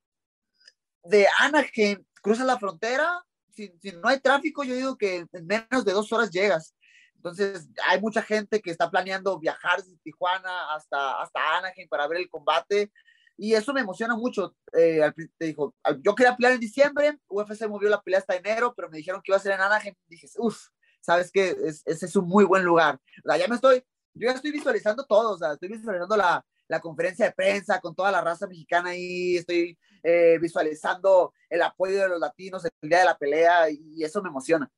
de 1.04 1.28
Anaheim, 1.40 2.06
cruzas 2.22 2.46
la 2.46 2.58
frontera, 2.58 3.22
si, 3.50 3.74
si 3.82 3.92
no 3.92 4.08
hay 4.08 4.22
tráfico, 4.22 4.64
yo 4.64 4.74
digo 4.74 4.98
que 4.98 5.26
en 5.34 5.48
menos 5.48 5.84
de 5.84 5.92
dos 5.92 6.14
horas 6.14 6.32
llegas, 6.32 6.74
entonces, 7.20 7.68
hay 7.86 8.00
mucha 8.00 8.22
gente 8.22 8.62
que 8.62 8.72
está 8.72 8.90
planeando 8.90 9.38
viajar 9.38 9.84
de 9.84 9.98
Tijuana 9.98 10.74
hasta, 10.74 11.22
hasta 11.22 11.58
Anaheim 11.58 11.90
para 11.90 12.08
ver 12.08 12.20
el 12.20 12.30
combate. 12.30 12.94
Y 13.42 13.54
eso 13.54 13.74
me 13.74 13.80
emociona 13.80 14.18
mucho. 14.18 14.54
Eh, 14.74 15.02
te 15.38 15.46
dijo, 15.46 15.74
yo 16.02 16.14
quería 16.14 16.36
pelear 16.36 16.54
en 16.56 16.60
diciembre, 16.60 17.18
UFC 17.30 17.68
movió 17.68 17.90
la 17.90 18.02
pelea 18.02 18.20
hasta 18.20 18.36
enero, 18.36 18.74
pero 18.76 18.90
me 18.90 18.98
dijeron 18.98 19.22
que 19.24 19.32
iba 19.32 19.38
a 19.38 19.40
ser 19.40 19.54
en 19.54 19.62
Anaheim. 19.62 19.96
Dije, 20.08 20.28
uff, 20.38 20.68
sabes 21.00 21.32
que 21.32 21.56
ese 21.66 22.06
es 22.06 22.16
un 22.18 22.28
muy 22.28 22.44
buen 22.44 22.66
lugar. 22.66 23.00
O 23.24 23.30
sea, 23.30 23.38
ya 23.38 23.48
me 23.48 23.56
estoy, 23.56 23.82
yo 24.14 24.28
ya 24.28 24.34
estoy 24.34 24.52
visualizando 24.52 25.06
todo, 25.06 25.32
o 25.32 25.38
sea, 25.38 25.54
estoy 25.54 25.70
visualizando 25.70 26.18
la, 26.18 26.46
la 26.68 26.82
conferencia 26.82 27.28
de 27.28 27.32
prensa 27.32 27.80
con 27.80 27.96
toda 27.96 28.12
la 28.12 28.22
raza 28.22 28.46
mexicana 28.46 28.90
ahí, 28.90 29.38
estoy 29.38 29.80
eh, 30.04 30.38
visualizando 30.42 31.34
el 31.50 31.62
apoyo 31.62 32.02
de 32.02 32.10
los 32.10 32.20
latinos 32.20 32.66
el 32.66 32.90
día 32.90 33.00
de 33.00 33.06
la 33.06 33.18
pelea 33.18 33.70
y 33.70 34.04
eso 34.04 34.22
me 34.22 34.28
emociona. 34.28 34.70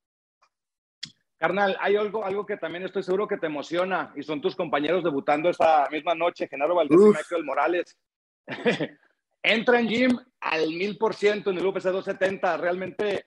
Carnal, 1.41 1.75
hay 1.79 1.95
algo, 1.95 2.23
algo 2.23 2.45
que 2.45 2.57
también 2.57 2.83
estoy 2.83 3.01
seguro 3.01 3.27
que 3.27 3.37
te 3.37 3.47
emociona 3.47 4.13
y 4.15 4.21
son 4.21 4.39
tus 4.39 4.55
compañeros 4.55 5.03
debutando 5.03 5.49
esa 5.49 5.89
misma 5.89 6.13
noche, 6.13 6.47
Genaro 6.47 6.75
Valdés 6.75 7.01
y 7.01 7.05
Michael 7.05 7.43
Morales. 7.43 7.97
Entra 9.43 9.79
en 9.79 9.87
gym 9.87 10.19
al 10.39 10.69
mil 10.69 10.97
por 10.97 11.13
ciento 11.13 11.51
en 11.51 11.57
el 11.57 11.65
UPC 11.65 11.83
270. 11.83 12.57
Realmente, 12.57 13.25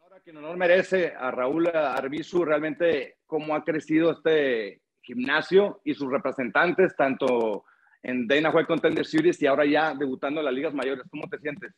honor 0.00 0.22
quien 0.22 0.36
honor 0.36 0.56
merece, 0.56 1.12
a 1.16 1.30
Raúl 1.30 1.68
Arbizu, 1.68 2.44
realmente 2.44 3.18
cómo 3.26 3.54
ha 3.54 3.64
crecido 3.64 4.12
este 4.12 4.82
gimnasio 5.02 5.80
y 5.84 5.94
sus 5.94 6.10
representantes, 6.10 6.94
tanto 6.96 7.64
en 8.02 8.26
Dana 8.26 8.50
White 8.50 8.66
Contender 8.66 9.06
Series 9.06 9.40
y 9.42 9.46
ahora 9.46 9.66
ya 9.66 9.94
debutando 9.94 10.40
en 10.40 10.46
las 10.46 10.54
ligas 10.54 10.74
mayores. 10.74 11.04
¿Cómo 11.10 11.28
te 11.28 11.38
sientes? 11.38 11.72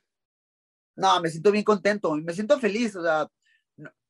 No, 0.94 1.20
me 1.20 1.28
siento 1.28 1.50
bien 1.50 1.64
contento, 1.64 2.14
me 2.16 2.32
siento 2.32 2.58
feliz. 2.58 2.94
O 2.96 3.02
sea, 3.02 3.26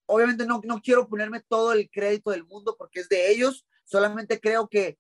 obviamente 0.06 0.46
no, 0.46 0.61
no 0.64 0.80
quiero 0.80 1.08
ponerme 1.08 1.40
todo 1.40 1.72
el 1.72 1.88
crédito 1.90 2.30
del 2.30 2.44
mundo 2.44 2.75
porque 2.78 3.00
es 3.00 3.08
de 3.08 3.30
ellos, 3.30 3.66
solamente 3.84 4.40
creo 4.40 4.68
que 4.68 4.99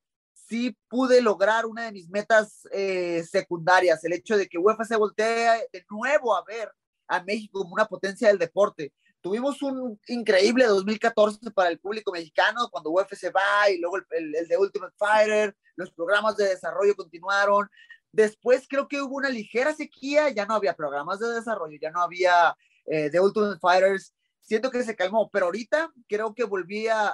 sí 0.52 0.76
pude 0.86 1.22
lograr 1.22 1.64
una 1.64 1.84
de 1.84 1.92
mis 1.92 2.10
metas 2.10 2.68
eh, 2.72 3.24
secundarias, 3.24 4.04
el 4.04 4.12
hecho 4.12 4.36
de 4.36 4.46
que 4.46 4.58
UFC 4.58 4.98
voltee 4.98 5.66
de 5.72 5.86
nuevo 5.88 6.36
a 6.36 6.44
ver 6.44 6.70
a 7.08 7.22
México 7.22 7.60
como 7.60 7.72
una 7.72 7.86
potencia 7.86 8.28
del 8.28 8.38
deporte. 8.38 8.92
Tuvimos 9.22 9.62
un 9.62 9.98
increíble 10.08 10.66
2014 10.66 11.50
para 11.52 11.70
el 11.70 11.78
público 11.78 12.12
mexicano 12.12 12.68
cuando 12.70 12.90
UFC 12.90 13.34
va 13.34 13.70
y 13.70 13.78
luego 13.78 13.96
el, 13.96 14.34
el, 14.34 14.46
de 14.46 14.58
Ultimate 14.58 14.94
Fighter, 14.98 15.56
los 15.76 15.90
programas 15.90 16.36
de 16.36 16.48
desarrollo 16.48 16.94
continuaron. 16.96 17.70
Después 18.10 18.66
creo 18.68 18.88
que 18.88 19.00
hubo 19.00 19.16
una 19.16 19.30
ligera 19.30 19.72
sequía, 19.72 20.28
ya 20.28 20.44
no 20.44 20.54
había 20.54 20.76
programas 20.76 21.18
de 21.18 21.28
desarrollo, 21.28 21.78
ya 21.80 21.90
no 21.90 22.02
había 22.02 22.54
eh, 22.84 23.10
Ultimate 23.18 23.58
Fighters 23.58 24.12
siento 24.42 24.70
que 24.70 24.82
se 24.82 24.96
calmó, 24.96 25.30
pero 25.30 25.46
ahorita 25.46 25.92
creo 26.08 26.34
que 26.34 26.44
volví 26.44 26.88
a, 26.88 27.08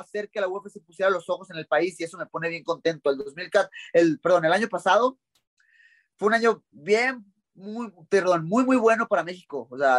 hacer 0.00 0.30
que 0.30 0.40
la 0.40 0.48
UFC 0.48 0.82
pusiera 0.84 1.10
los 1.10 1.28
ojos 1.28 1.50
en 1.50 1.58
el 1.58 1.66
país 1.66 1.98
y 2.00 2.04
eso 2.04 2.18
me 2.18 2.26
pone 2.26 2.48
bien 2.48 2.64
contento. 2.64 3.10
El 3.10 3.18
2004, 3.18 3.70
el, 3.92 4.18
perdón, 4.18 4.44
el 4.46 4.52
año 4.52 4.68
pasado 4.68 5.18
fue 6.16 6.28
un 6.28 6.34
año 6.34 6.64
bien, 6.70 7.24
muy, 7.54 7.92
perdón, 8.08 8.46
muy, 8.46 8.64
muy 8.64 8.76
bueno 8.76 9.06
para 9.06 9.24
México. 9.24 9.68
O 9.70 9.78
sea, 9.78 9.98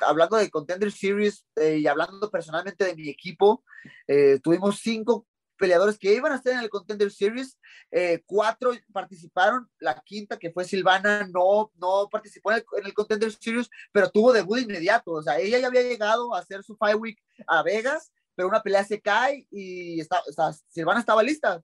hablando 0.00 0.36
de 0.36 0.50
Contender 0.50 0.90
Series 0.90 1.46
eh, 1.56 1.78
y 1.78 1.86
hablando 1.86 2.30
personalmente 2.30 2.84
de 2.84 2.96
mi 2.96 3.08
equipo, 3.08 3.64
eh, 4.06 4.40
tuvimos 4.42 4.80
cinco 4.80 5.26
peleadores 5.56 5.98
que 5.98 6.14
iban 6.14 6.32
a 6.32 6.36
estar 6.36 6.52
en 6.52 6.60
el 6.60 6.70
Contender 6.70 7.10
Series, 7.10 7.58
eh, 7.90 8.22
cuatro 8.26 8.72
participaron, 8.92 9.68
la 9.78 10.00
quinta 10.04 10.38
que 10.38 10.50
fue 10.50 10.64
Silvana 10.64 11.26
no, 11.32 11.72
no 11.76 12.08
participó 12.10 12.52
en 12.52 12.62
el, 12.84 12.94
Contender 12.94 13.32
Series, 13.32 13.68
pero 13.92 14.10
tuvo 14.10 14.32
debut 14.32 14.58
inmediato, 14.58 15.12
o 15.12 15.22
sea, 15.22 15.38
ella 15.38 15.58
ya 15.58 15.66
había 15.66 15.82
llegado 15.82 16.34
a 16.34 16.40
hacer 16.40 16.62
su 16.62 16.76
Fight 16.76 16.98
Week 16.98 17.18
a 17.46 17.62
Vegas, 17.62 18.12
pero 18.34 18.48
una 18.48 18.62
pelea 18.62 18.84
se 18.84 19.00
cae 19.00 19.46
y 19.50 20.00
está, 20.00 20.22
Silvana 20.68 21.00
estaba 21.00 21.22
lista. 21.22 21.62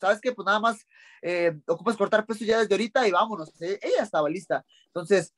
¿Sabes 0.00 0.20
qué? 0.20 0.32
Pues 0.32 0.46
nada 0.46 0.58
más 0.58 0.84
eh, 1.20 1.56
ocupas 1.66 1.96
cortar 1.96 2.26
peso 2.26 2.44
ya 2.44 2.58
desde 2.58 2.74
ahorita 2.74 3.06
y 3.06 3.12
vámonos. 3.12 3.50
Eh, 3.60 3.78
ella 3.82 4.02
estaba 4.02 4.28
lista. 4.28 4.64
Entonces, 4.86 5.32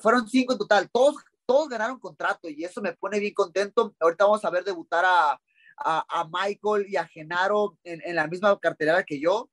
fueron 0.00 0.26
cinco 0.26 0.52
en 0.54 0.58
total. 0.58 0.90
Todos, 0.90 1.16
todos 1.44 1.68
ganaron 1.68 1.98
contrato 1.98 2.48
y 2.48 2.64
eso 2.64 2.80
me 2.80 2.94
pone 2.94 3.18
bien 3.18 3.34
contento. 3.34 3.94
Ahorita 4.00 4.24
vamos 4.24 4.44
a 4.44 4.50
ver 4.50 4.64
debutar 4.64 5.04
a, 5.06 5.38
a, 5.76 6.28
Michael 6.30 6.86
y 6.88 6.96
a 6.96 7.06
Genaro 7.06 7.78
en, 7.84 8.14
la 8.14 8.26
misma 8.26 8.58
cartelera 8.58 9.04
que 9.04 9.20
yo. 9.20 9.50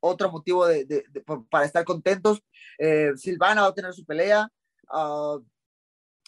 Otro 0.00 0.30
motivo 0.30 0.66
de, 0.66 1.04
para 1.50 1.66
estar 1.66 1.84
contentos. 1.84 2.42
Eh, 2.78 3.12
Silvana 3.16 3.62
va 3.62 3.68
a 3.68 3.74
tener 3.74 3.92
su 3.92 4.04
pelea. 4.04 4.48
Ah, 4.88 5.38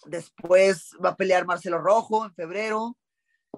después 0.06 0.90
va 1.02 1.10
a 1.10 1.16
pelear 1.16 1.46
Marcelo 1.46 1.78
Rojo 1.78 2.24
en 2.24 2.34
febrero. 2.34 2.96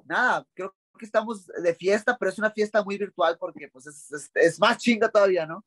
Nada, 0.04 0.46
creo 0.54 0.74
que 0.98 1.04
estamos 1.04 1.46
de 1.46 1.74
fiesta, 1.74 2.16
pero 2.18 2.30
es 2.30 2.38
una 2.38 2.50
fiesta 2.50 2.82
muy 2.84 2.98
virtual 2.98 3.36
porque 3.38 3.68
pues 3.68 3.86
es, 3.86 4.30
es, 4.34 4.60
más 4.60 4.78
chinga 4.78 5.08
todavía, 5.08 5.46
¿no? 5.46 5.64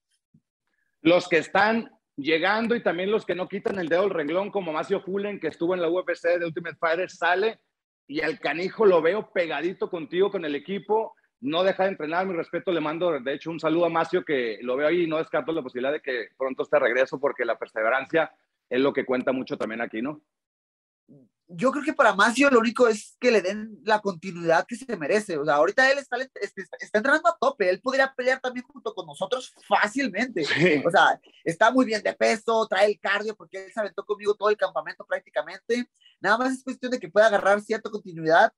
Los 1.02 1.28
que 1.28 1.38
están 1.38 1.92
llegando 2.16 2.76
y 2.76 2.84
también 2.84 3.12
los 3.12 3.26
que 3.26 3.36
no 3.36 3.48
quitan 3.48 3.80
el 3.80 3.90
dedo 3.90 4.02
del 4.02 4.12
renglón, 4.12 4.52
como 4.52 4.72
Macio 4.72 5.02
Fulen, 5.02 5.40
que 5.40 5.48
estuvo 5.48 5.74
en 5.74 5.82
la 5.82 5.90
UFC 5.90 6.40
de 6.40 6.46
Ultimate 6.46 6.78
Fighter, 6.78 7.10
sale 7.10 7.60
y 8.08 8.22
al 8.22 8.40
canijo 8.40 8.86
lo 8.86 9.02
veo 9.02 9.32
pegadito 9.32 9.90
contigo 9.90 10.32
con 10.32 10.46
el 10.46 10.56
equipo. 10.56 11.16
No 11.42 11.64
deja 11.64 11.84
de 11.84 11.90
entrenar, 11.90 12.26
mi 12.26 12.34
respeto, 12.34 12.72
le 12.72 12.82
mando 12.82 13.20
de 13.20 13.34
hecho 13.34 13.52
un 13.52 13.60
saludo 13.60 13.86
a 13.86 13.90
Macio 13.90 14.24
que 14.24 14.60
lo 14.62 14.76
veo 14.76 14.88
ahí 14.88 15.04
y 15.04 15.08
no 15.08 15.18
descarto 15.18 15.52
la 15.52 15.62
posibilidad 15.62 15.92
de 15.92 16.02
que 16.02 16.30
pronto 16.38 16.64
esté 16.64 16.80
regreso 16.80 17.20
porque 17.20 17.46
la 17.46 17.58
perseverancia 17.58 18.32
es 18.70 18.80
lo 18.80 18.94
que 18.94 19.06
cuenta 19.06 19.32
mucho 19.32 19.58
también 19.58 19.82
aquí, 19.82 20.02
¿no? 20.02 20.22
Yo 21.48 21.72
creo 21.72 21.84
que 21.84 21.94
para 21.94 22.16
Macio 22.16 22.50
lo 22.50 22.60
único 22.60 22.88
es 22.88 23.16
que 23.20 23.32
le 23.32 23.42
den 23.42 23.80
la 23.84 24.00
continuidad 24.00 24.66
que 24.68 24.76
se 24.76 24.98
merece. 24.98 25.38
O 25.38 25.46
sea, 25.46 25.56
ahorita 25.56 25.92
él 25.92 26.00
está, 26.00 26.18
está, 26.18 26.78
entrenando 26.94 27.30
a 27.30 27.38
tope. 27.40 27.70
Él 27.70 27.82
podría 27.82 28.12
pelear 28.14 28.40
también 28.40 28.66
junto 28.66 28.94
con 28.94 29.06
nosotros 29.06 29.54
fácilmente. 29.68 30.44
O 30.86 30.90
sea, 30.90 31.20
está 31.44 31.72
muy 31.72 31.86
bien 31.86 32.02
de 32.02 32.14
peso, 32.14 32.68
trae 32.68 32.88
el 32.88 33.00
cardio 33.00 33.36
porque 33.36 33.66
él 33.66 33.72
se 33.72 33.80
aventó 33.80 34.04
conmigo 34.06 34.34
todo 34.36 34.50
el 34.50 34.58
campamento 34.58 35.06
prácticamente. 35.06 35.88
Nada 36.20 36.38
más 36.38 36.54
es 36.54 36.64
cuestión 36.64 36.92
de 36.92 37.00
que 37.00 37.10
pueda 37.10 37.28
agarrar 37.28 37.62
cierta 37.62 37.90
continuidad. 37.90 38.52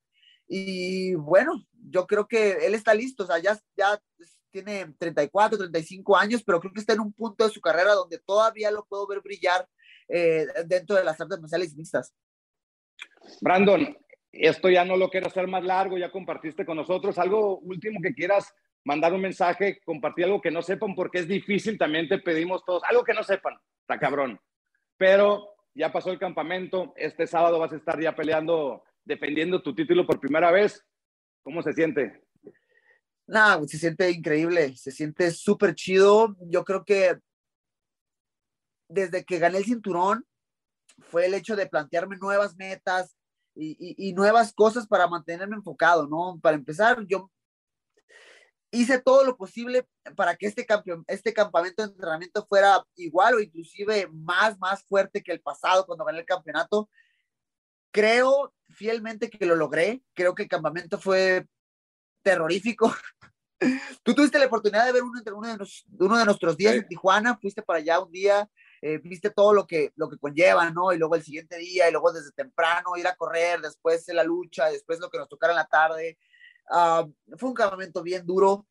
Y 0.47 1.13
bueno, 1.15 1.65
yo 1.89 2.07
creo 2.07 2.25
que 2.25 2.65
él 2.65 2.73
está 2.73 2.93
listo. 2.93 3.23
O 3.23 3.27
sea, 3.27 3.39
ya, 3.39 3.59
ya 3.75 3.99
tiene 4.49 4.93
34, 4.97 5.57
35 5.57 6.15
años, 6.15 6.43
pero 6.43 6.61
creo 6.61 6.71
que 6.71 6.79
está 6.79 6.93
en 6.93 7.01
un 7.01 7.11
punto 7.11 7.45
de 7.45 7.53
su 7.53 7.59
carrera 7.59 7.93
donde 7.93 8.17
todavía 8.19 8.71
lo 8.71 8.85
puedo 8.85 9.05
ver 9.07 9.21
brillar 9.21 9.67
eh, 10.07 10.47
dentro 10.65 10.95
de 10.95 11.03
las 11.03 11.19
artes 11.19 11.39
marciales 11.39 11.75
mixtas. 11.75 12.13
Brandon, 13.41 13.97
esto 14.31 14.69
ya 14.69 14.85
no 14.85 14.97
lo 14.97 15.09
quiero 15.09 15.27
hacer 15.27 15.47
más 15.47 15.63
largo, 15.63 15.97
ya 15.97 16.11
compartiste 16.11 16.65
con 16.65 16.77
nosotros. 16.77 17.17
Algo 17.17 17.59
último 17.59 17.99
que 18.01 18.13
quieras 18.13 18.53
mandar 18.83 19.13
un 19.13 19.21
mensaje, 19.21 19.79
compartir 19.85 20.25
algo 20.25 20.41
que 20.41 20.51
no 20.51 20.61
sepan, 20.61 20.95
porque 20.95 21.19
es 21.19 21.27
difícil, 21.27 21.77
también 21.77 22.07
te 22.07 22.19
pedimos 22.19 22.63
todos, 22.65 22.83
algo 22.83 23.03
que 23.03 23.13
no 23.13 23.23
sepan, 23.23 23.57
está 23.81 23.99
cabrón. 23.99 24.39
Pero 24.97 25.55
ya 25.73 25.91
pasó 25.91 26.11
el 26.11 26.19
campamento, 26.19 26.93
este 26.95 27.27
sábado 27.27 27.59
vas 27.59 27.73
a 27.73 27.77
estar 27.77 27.99
ya 28.01 28.15
peleando, 28.15 28.83
defendiendo 29.03 29.61
tu 29.61 29.75
título 29.75 30.05
por 30.05 30.19
primera 30.19 30.51
vez. 30.51 30.85
¿Cómo 31.43 31.61
se 31.61 31.73
siente? 31.73 32.21
Nada, 33.27 33.61
se 33.67 33.77
siente 33.77 34.09
increíble, 34.09 34.75
se 34.77 34.91
siente 34.91 35.31
súper 35.31 35.75
chido. 35.75 36.35
Yo 36.49 36.63
creo 36.63 36.85
que 36.85 37.17
desde 38.89 39.25
que 39.25 39.39
gané 39.39 39.57
el 39.57 39.65
cinturón, 39.65 40.25
fue 40.99 41.25
el 41.25 41.33
hecho 41.33 41.55
de 41.55 41.67
plantearme 41.67 42.17
nuevas 42.17 42.55
metas, 42.55 43.16
y, 43.59 44.13
nuevas 44.13 44.53
cosas 44.53 44.87
para 44.87 45.07
mantenerme 45.07 45.55
enfocado, 45.55 46.07
¿no? 46.07 46.39
Para 46.41 46.55
empezar, 46.55 47.05
yo 47.07 47.31
hice 48.71 48.99
todo 49.01 49.23
lo 49.23 49.37
posible 49.37 49.87
para 50.15 50.35
que 50.35 50.47
este, 50.47 50.65
este 51.07 51.33
campamento 51.33 51.83
de 51.83 51.89
entrenamiento 51.89 52.45
fuera 52.45 52.85
igual 52.95 53.35
o 53.35 53.39
inclusive 53.39 54.07
más, 54.11 54.57
más 54.59 54.83
fuerte 54.83 55.23
que 55.23 55.31
el 55.31 55.41
pasado 55.41 55.85
cuando 55.85 56.05
gané 56.05 56.19
el 56.19 56.25
campeonato. 56.25 56.89
Creo 57.91 58.53
fielmente 58.69 59.29
que 59.29 59.45
lo 59.45 59.55
logré. 59.55 60.03
Creo 60.13 60.35
que 60.35 60.43
el 60.43 60.49
campamento 60.49 60.99
fue 60.99 61.47
terrorífico. 62.21 62.93
Tú 64.03 64.13
tuviste 64.13 64.37
la 64.37 64.45
oportunidad 64.45 64.85
de 64.85 64.91
ver 64.91 65.03
uno, 65.03 65.21
uno, 65.33 65.47
de, 65.47 65.67
uno 65.99 66.17
de 66.17 66.25
nuestros 66.25 66.57
días 66.57 66.75
en 66.75 66.87
Tijuana, 66.87 67.37
fuiste 67.37 67.63
para 67.63 67.79
allá 67.79 67.99
un 67.99 68.11
día, 68.11 68.49
eh, 68.81 68.99
viste 68.99 69.29
todo 69.31 69.53
lo 69.53 69.65
que, 69.65 69.91
lo 69.95 70.09
que 70.09 70.17
conlleva, 70.17 70.69
¿no? 70.69 70.93
Y 70.93 70.97
luego 70.97 71.15
el 71.15 71.23
siguiente 71.23 71.57
día, 71.57 71.89
y 71.89 71.91
luego 71.91 72.11
desde 72.11 72.31
temprano 72.31 72.95
ir 72.97 73.07
a 73.07 73.15
correr, 73.15 73.61
después 73.61 74.07
la 74.09 74.23
lucha, 74.23 74.69
después 74.69 74.99
lo 74.99 75.09
que 75.09 75.17
nos 75.17 75.29
tocara 75.29 75.53
en 75.53 75.57
la 75.57 75.67
tarde. 75.67 76.17
Ah, 76.69 77.05
fue 77.37 77.49
un 77.49 77.55
campamento 77.55 78.03
bien 78.03 78.25
duro. 78.25 78.67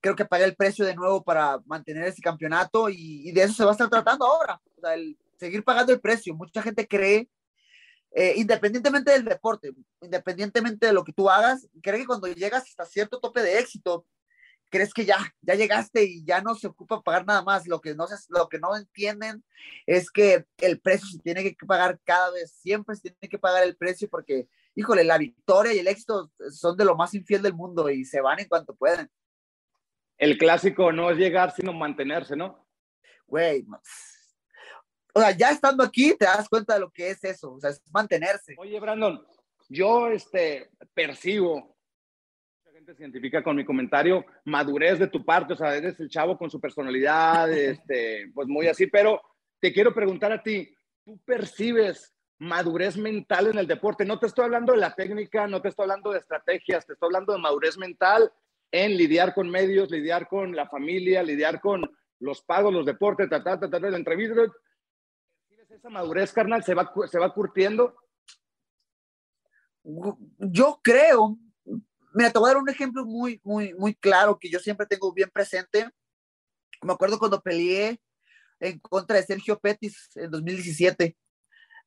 Creo 0.00 0.16
que 0.16 0.24
pagué 0.24 0.44
el 0.44 0.56
precio 0.56 0.84
de 0.84 0.94
nuevo 0.94 1.22
para 1.22 1.60
mantener 1.66 2.04
ese 2.04 2.22
campeonato 2.22 2.88
y, 2.88 3.30
de 3.32 3.42
eso 3.42 3.52
se 3.52 3.64
va 3.64 3.70
a 3.70 3.72
estar 3.72 3.90
tratando 3.90 4.26
ahora. 4.26 4.60
Seguir 5.38 5.62
pagando 5.62 5.92
el 5.92 6.00
precio. 6.00 6.34
Mucha 6.34 6.62
gente 6.62 6.88
cree, 6.88 7.28
eh, 8.12 8.34
independientemente 8.36 9.12
del 9.12 9.24
deporte, 9.24 9.72
independientemente 10.00 10.86
de 10.86 10.92
lo 10.92 11.04
que 11.04 11.12
tú 11.12 11.28
hagas, 11.28 11.68
cree 11.82 12.00
que 12.00 12.06
cuando 12.06 12.28
llegas 12.28 12.64
hasta 12.64 12.86
cierto 12.86 13.20
tope 13.20 13.42
de 13.42 13.58
éxito, 13.58 14.06
crees 14.70 14.94
que 14.94 15.04
ya, 15.04 15.18
ya 15.42 15.54
llegaste 15.54 16.04
y 16.04 16.24
ya 16.24 16.40
no 16.40 16.54
se 16.54 16.68
ocupa 16.68 17.02
pagar 17.02 17.26
nada 17.26 17.42
más. 17.42 17.66
Lo 17.66 17.80
que 17.80 17.94
no, 17.94 18.06
lo 18.28 18.48
que 18.48 18.58
no 18.58 18.76
entienden 18.76 19.44
es 19.86 20.10
que 20.10 20.46
el 20.58 20.80
precio 20.80 21.08
se 21.08 21.18
tiene 21.18 21.42
que 21.42 21.66
pagar 21.66 22.00
cada 22.04 22.30
vez, 22.30 22.52
siempre 22.52 22.96
se 22.96 23.10
tiene 23.10 23.28
que 23.28 23.38
pagar 23.38 23.64
el 23.64 23.76
precio 23.76 24.08
porque 24.08 24.48
híjole, 24.74 25.04
la 25.04 25.18
victoria 25.18 25.72
y 25.74 25.78
el 25.78 25.88
éxito 25.88 26.30
son 26.50 26.76
de 26.76 26.84
lo 26.84 26.96
más 26.96 27.14
infiel 27.14 27.42
del 27.42 27.54
mundo 27.54 27.90
y 27.90 28.04
se 28.04 28.20
van 28.20 28.40
en 28.40 28.48
cuanto 28.48 28.74
pueden. 28.74 29.10
El 30.16 30.38
clásico 30.38 30.92
no 30.92 31.10
es 31.10 31.18
llegar, 31.18 31.52
sino 31.52 31.72
mantenerse, 31.72 32.36
¿no? 32.36 32.66
Güey, 33.26 33.66
o 35.12 35.20
sea, 35.20 35.30
ya 35.32 35.50
estando 35.50 35.82
aquí 35.82 36.14
te 36.16 36.24
das 36.24 36.48
cuenta 36.48 36.74
de 36.74 36.80
lo 36.80 36.90
que 36.90 37.10
es 37.10 37.22
eso, 37.24 37.54
o 37.54 37.60
sea, 37.60 37.70
es 37.70 37.82
mantenerse. 37.92 38.54
Oye, 38.58 38.78
Brandon, 38.78 39.24
yo 39.68 40.08
este, 40.08 40.70
percibo, 40.94 41.76
gente 42.90 42.96
se 42.96 43.02
identifica 43.02 43.42
con 43.42 43.56
mi 43.56 43.64
comentario, 43.64 44.24
madurez 44.44 44.98
de 44.98 45.08
tu 45.08 45.24
parte, 45.24 45.52
o 45.52 45.56
sea, 45.56 45.76
eres 45.76 45.98
el 46.00 46.08
chavo 46.08 46.36
con 46.36 46.50
su 46.50 46.60
personalidad, 46.60 47.50
este, 47.52 48.30
pues 48.34 48.48
muy 48.48 48.66
así, 48.66 48.86
pero 48.86 49.20
te 49.60 49.72
quiero 49.72 49.94
preguntar 49.94 50.32
a 50.32 50.42
ti, 50.42 50.74
¿tú 51.04 51.18
percibes 51.24 52.14
madurez 52.38 52.96
mental 52.96 53.48
en 53.48 53.58
el 53.58 53.66
deporte. 53.66 54.06
No 54.06 54.18
te 54.18 54.26
estoy 54.26 54.46
hablando 54.46 54.72
de 54.72 54.78
la 54.78 54.94
técnica, 54.94 55.46
no 55.46 55.60
te 55.60 55.68
estoy 55.68 55.82
hablando 55.82 56.10
de 56.10 56.20
estrategias, 56.20 56.86
te 56.86 56.94
estoy 56.94 57.08
hablando 57.08 57.34
de 57.34 57.38
madurez 57.38 57.76
mental 57.76 58.32
en 58.72 58.96
lidiar 58.96 59.34
con 59.34 59.50
medios, 59.50 59.90
lidiar 59.90 60.26
con 60.26 60.56
la 60.56 60.66
familia, 60.66 61.22
lidiar 61.22 61.60
con 61.60 61.82
los 62.18 62.40
pagos, 62.40 62.72
los 62.72 62.86
deportes, 62.86 63.28
ta, 63.28 63.44
ta, 63.44 63.60
ta, 63.60 63.68
ta, 63.68 63.78
la 63.78 63.96
entrevista. 63.98 64.40
Esa 65.68 65.90
madurez, 65.90 66.32
carnal, 66.32 66.64
se 66.64 66.72
va, 66.72 66.90
se 67.06 67.18
va 67.18 67.34
curtiendo. 67.34 67.94
Yo 70.38 70.80
creo, 70.82 71.36
mira, 72.14 72.30
te 72.30 72.38
voy 72.38 72.50
a 72.50 72.54
dar 72.54 72.62
un 72.62 72.68
ejemplo 72.68 73.04
muy, 73.04 73.40
muy, 73.44 73.74
muy 73.74 73.94
claro 73.94 74.38
que 74.38 74.50
yo 74.50 74.58
siempre 74.58 74.86
tengo 74.86 75.12
bien 75.12 75.30
presente. 75.30 75.88
Me 76.82 76.92
acuerdo 76.92 77.18
cuando 77.18 77.42
peleé 77.42 78.00
en 78.60 78.78
contra 78.78 79.16
de 79.16 79.24
Sergio 79.24 79.58
Petis 79.58 80.10
en 80.16 80.30
2017 80.30 81.16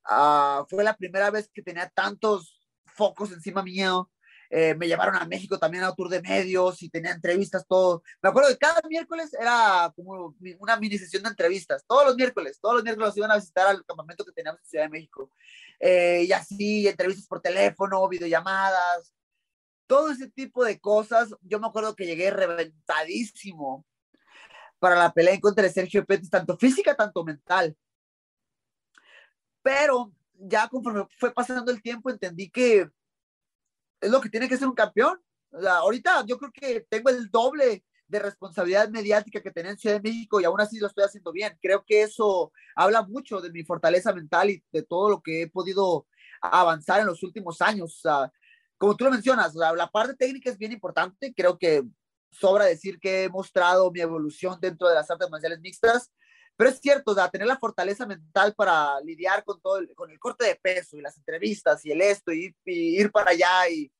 Ah, 0.04 0.64
fue 0.68 0.84
la 0.84 0.96
primera 0.96 1.30
vez 1.30 1.50
que 1.52 1.62
tenía 1.62 1.88
tantos 1.88 2.60
focos 2.84 3.32
encima 3.32 3.62
mío. 3.62 4.10
Eh, 4.50 4.74
me 4.74 4.86
llevaron 4.86 5.16
a 5.16 5.24
México 5.26 5.58
también 5.58 5.82
a 5.82 5.90
un 5.90 5.96
tour 5.96 6.08
de 6.10 6.20
medios 6.20 6.82
y 6.82 6.90
tenía 6.90 7.12
entrevistas, 7.12 7.66
todo. 7.66 8.02
Me 8.22 8.28
acuerdo 8.28 8.50
que 8.50 8.58
cada 8.58 8.80
miércoles 8.88 9.34
era 9.38 9.92
como 9.96 10.36
una 10.60 10.76
mini 10.76 10.98
sesión 10.98 11.22
de 11.22 11.30
entrevistas, 11.30 11.84
todos 11.86 12.06
los 12.06 12.16
miércoles, 12.16 12.58
todos 12.60 12.76
los 12.76 12.84
miércoles 12.84 13.16
iban 13.16 13.30
a 13.32 13.36
visitar 13.36 13.66
al 13.66 13.84
campamento 13.84 14.24
que 14.24 14.32
teníamos 14.32 14.60
en 14.60 14.66
Ciudad 14.66 14.84
de 14.84 14.90
México. 14.90 15.30
Eh, 15.80 16.24
y 16.28 16.32
así, 16.32 16.86
entrevistas 16.86 17.26
por 17.26 17.40
teléfono, 17.40 18.06
videollamadas, 18.08 19.12
todo 19.86 20.10
ese 20.10 20.28
tipo 20.30 20.64
de 20.64 20.78
cosas. 20.80 21.34
Yo 21.42 21.60
me 21.60 21.66
acuerdo 21.66 21.94
que 21.94 22.06
llegué 22.06 22.30
reventadísimo 22.30 23.86
para 24.78 24.96
la 24.96 25.12
pelea 25.12 25.34
en 25.34 25.40
contra 25.40 25.64
de 25.64 25.70
Sergio 25.70 26.04
Pettis, 26.04 26.30
tanto 26.30 26.56
física, 26.56 26.94
tanto 26.94 27.24
mental. 27.24 27.76
Pero 29.62 30.12
ya 30.34 30.68
conforme 30.68 31.06
fue 31.18 31.32
pasando 31.32 31.72
el 31.72 31.80
tiempo, 31.82 32.10
entendí 32.10 32.50
que 32.50 32.90
es 34.00 34.10
lo 34.10 34.20
que 34.20 34.28
tiene 34.28 34.48
que 34.48 34.56
ser 34.56 34.68
un 34.68 34.74
campeón. 34.74 35.20
ahorita 35.66 36.24
yo 36.26 36.38
creo 36.38 36.52
que 36.52 36.80
tengo 36.90 37.10
el 37.10 37.30
doble 37.30 37.84
de 38.06 38.18
responsabilidad 38.18 38.90
mediática 38.90 39.40
que 39.40 39.50
tenía 39.50 39.70
en 39.70 39.78
Ciudad 39.78 39.96
de 39.96 40.08
México 40.08 40.40
y 40.40 40.44
aún 40.44 40.60
así 40.60 40.78
lo 40.78 40.88
estoy 40.88 41.04
haciendo 41.04 41.32
bien. 41.32 41.58
Creo 41.62 41.84
que 41.86 42.02
eso 42.02 42.52
habla 42.76 43.02
mucho 43.02 43.40
de 43.40 43.50
mi 43.50 43.64
fortaleza 43.64 44.12
mental 44.12 44.50
y 44.50 44.62
de 44.72 44.82
todo 44.82 45.08
lo 45.08 45.22
que 45.22 45.42
he 45.42 45.50
podido 45.50 46.06
avanzar 46.42 47.00
en 47.00 47.06
los 47.06 47.22
últimos 47.22 47.62
años. 47.62 48.02
Como 48.78 48.96
tú 48.96 49.04
lo 49.04 49.10
mencionas, 49.10 49.54
la 49.54 49.88
parte 49.88 50.14
técnica 50.14 50.50
es 50.50 50.58
bien 50.58 50.72
importante. 50.72 51.32
Creo 51.34 51.58
que 51.58 51.84
sobra 52.34 52.64
decir 52.64 52.98
que 52.98 53.24
he 53.24 53.28
mostrado 53.28 53.90
mi 53.90 54.00
evolución 54.00 54.58
dentro 54.60 54.88
de 54.88 54.94
las 54.94 55.10
artes 55.10 55.30
marciales 55.30 55.60
mixtas, 55.60 56.10
pero 56.56 56.70
es 56.70 56.78
cierto, 56.80 57.12
o 57.12 57.14
sea, 57.14 57.30
tener 57.30 57.46
la 57.46 57.58
fortaleza 57.58 58.06
mental 58.06 58.54
para 58.54 59.00
lidiar 59.00 59.44
con 59.44 59.60
todo, 59.60 59.78
el, 59.78 59.92
con 59.94 60.10
el 60.10 60.18
corte 60.18 60.44
de 60.44 60.56
peso 60.56 60.96
y 60.96 61.02
las 61.02 61.16
entrevistas 61.16 61.84
y 61.84 61.90
el 61.90 62.00
esto 62.00 62.32
y, 62.32 62.54
ir 62.64 63.10
para 63.10 63.30
allá 63.32 63.68
y 63.70 63.90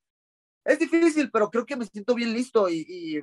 es 0.65 0.79
difícil, 0.79 1.31
pero 1.31 1.51
creo 1.51 1.67
que 1.67 1.77
me 1.77 1.87
siento 1.87 2.15
bien 2.15 2.33
listo 2.33 2.69
y, 2.69 3.23